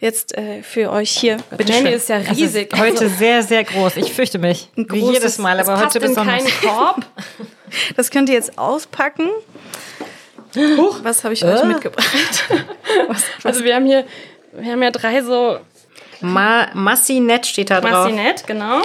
[0.00, 1.36] Jetzt äh, für euch hier.
[1.56, 1.86] Bitte schön.
[1.86, 2.72] ist ja Es riesig.
[2.72, 3.96] ist heute sehr, sehr groß.
[3.98, 4.68] Ich fürchte mich.
[4.76, 6.42] Ein Wie großes- jedes Mal, aber heute besonders.
[6.62, 7.04] Korb.
[7.96, 9.28] Das könnt ihr jetzt auspacken.
[10.56, 12.08] Huch, was habe ich euch mitgebracht?
[13.08, 14.04] was, was, Also wir haben hier,
[14.52, 15.60] wir haben ja drei so
[16.20, 17.92] Ma Massinett steht da drauf.
[17.92, 18.80] Massinett, genau.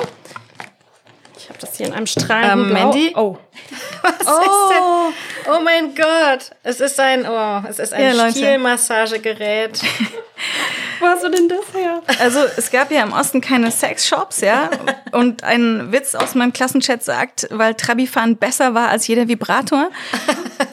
[1.39, 2.79] Ich habe das hier in einem strahlenden Ähm, Blau.
[2.91, 3.13] Mandy?
[3.15, 3.37] Oh,
[4.27, 5.11] Oh,
[5.47, 6.51] oh mein Gott.
[6.63, 8.29] Es ist ein, oh, es ist ein Ja.
[8.29, 9.81] Stielmassagegerät.
[10.99, 12.01] was du denn das her?
[12.19, 14.69] Also es gab ja im Osten keine Sexshops, ja.
[15.11, 19.89] Und ein Witz aus meinem Klassenchat sagt, weil Trabifan besser war als jeder Vibrator.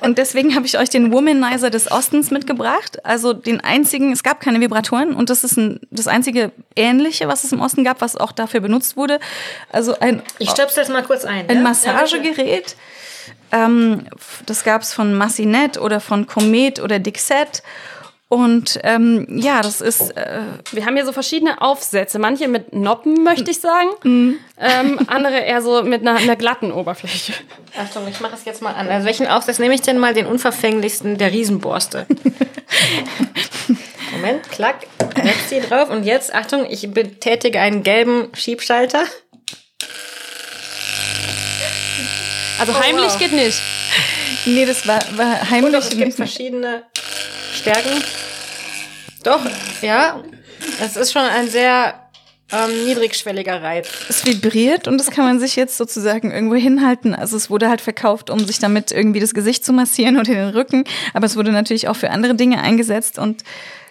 [0.00, 3.04] Und deswegen habe ich euch den Womanizer des Ostens mitgebracht.
[3.04, 7.44] Also den einzigen, es gab keine Vibratoren und das ist ein, das einzige ähnliche, was
[7.44, 9.20] es im Osten gab, was auch dafür benutzt wurde.
[9.70, 11.48] Also ein, Ich stöpsel es mal kurz ein.
[11.48, 11.62] ein ja?
[11.62, 12.71] Massagegerät.
[13.50, 14.06] Ähm,
[14.46, 17.62] das gab es von Massinet oder von Comet oder Dixet.
[18.32, 22.18] Und ähm, ja, das ist äh, Wir haben hier so verschiedene Aufsätze.
[22.18, 23.90] Manche mit Noppen, möchte ich sagen.
[24.04, 24.38] Mhm.
[24.58, 27.34] Ähm, andere eher so mit einer, einer glatten Oberfläche.
[27.78, 28.88] Achtung, ich mache es jetzt mal an.
[28.88, 30.14] Also welchen Aufsatz nehme ich denn mal?
[30.14, 32.06] Den unverfänglichsten der Riesenborste.
[34.12, 34.76] Moment, klack,
[35.22, 35.90] setz sie drauf.
[35.90, 39.04] Und jetzt, Achtung, ich betätige einen gelben Schiebschalter.
[42.62, 43.18] Also Oh, heimlich wow.
[43.18, 43.60] geht nicht.
[44.46, 45.74] nee, das war, war Und heimlich.
[45.74, 46.84] es gibt verschiedene
[47.52, 48.04] Stärken.
[49.24, 49.40] Doch,
[49.80, 50.22] ja.
[50.80, 52.08] Es ist schon ein sehr
[52.52, 53.88] ähm, niedrigschwelliger Reiz.
[54.08, 57.16] Es vibriert und das kann man sich jetzt sozusagen irgendwo hinhalten.
[57.16, 60.50] Also es wurde halt verkauft, um sich damit irgendwie das Gesicht zu massieren oder den
[60.50, 60.84] Rücken.
[61.14, 63.42] Aber es wurde natürlich auch für andere Dinge eingesetzt und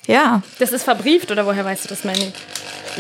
[0.08, 2.32] ja, Das ist verbrieft, oder woher weißt du das, Manny?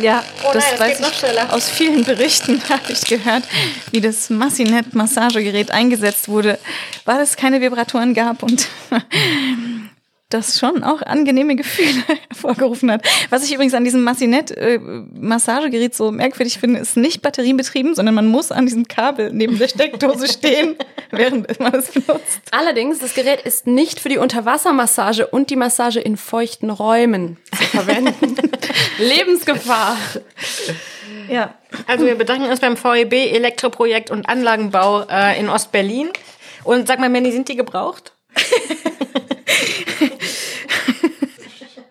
[0.01, 1.53] ja, Oh das nein, weiß geht noch ich schneller.
[1.53, 3.43] aus vielen Berichten habe ich gehört,
[3.91, 6.57] wie das Massinet Massagegerät eingesetzt wurde,
[7.05, 8.67] weil es keine Vibratoren gab und
[10.33, 13.07] das schon auch angenehme Gefühle hervorgerufen hat.
[13.29, 18.15] Was ich übrigens an diesem Massinet äh, Massagegerät so merkwürdig finde, ist nicht batterienbetrieben, sondern
[18.15, 20.75] man muss an diesem Kabel neben der Steckdose stehen,
[21.11, 22.41] während man es benutzt.
[22.51, 27.63] Allerdings, das Gerät ist nicht für die Unterwassermassage und die Massage in feuchten Räumen zu
[27.63, 28.35] verwenden.
[28.99, 29.97] Lebensgefahr.
[31.29, 31.55] Ja.
[31.87, 36.09] Also wir bedanken uns beim VEB Elektroprojekt und Anlagenbau äh, in Ostberlin.
[36.63, 38.13] Und sag mal, Manny, sind die gebraucht?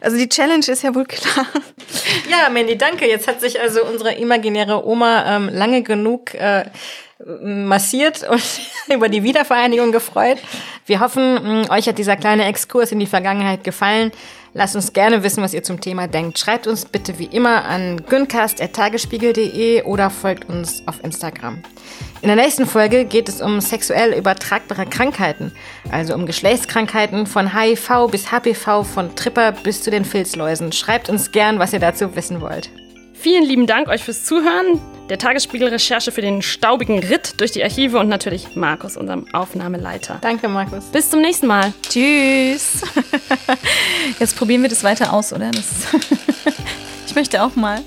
[0.00, 1.46] Also die Challenge ist ja wohl klar.
[2.30, 3.06] Ja, Mandy, danke.
[3.06, 6.64] Jetzt hat sich also unsere imaginäre Oma ähm, lange genug äh,
[7.42, 8.42] massiert und
[8.94, 10.38] über die Wiedervereinigung gefreut.
[10.86, 14.12] Wir hoffen, mh, euch hat dieser kleine Exkurs in die Vergangenheit gefallen.
[14.52, 16.38] Lasst uns gerne wissen, was ihr zum Thema denkt.
[16.38, 21.62] Schreibt uns bitte wie immer an güncast.tagesspiegel.de oder folgt uns auf Instagram.
[22.22, 25.52] In der nächsten Folge geht es um sexuell übertragbare Krankheiten,
[25.90, 30.70] also um Geschlechtskrankheiten von HIV bis HPV, von Tripper bis zu den Filzläusen.
[30.72, 32.68] Schreibt uns gern, was ihr dazu wissen wollt.
[33.14, 37.98] Vielen lieben Dank euch fürs Zuhören, der Tagesspiegel-Recherche für den staubigen Ritt durch die Archive
[37.98, 40.18] und natürlich Markus, unserem Aufnahmeleiter.
[40.20, 40.84] Danke, Markus.
[40.86, 41.72] Bis zum nächsten Mal.
[41.82, 42.82] Tschüss.
[44.18, 45.50] Jetzt probieren wir das weiter aus, oder?
[45.50, 45.64] Das
[47.06, 47.80] ich möchte auch mal.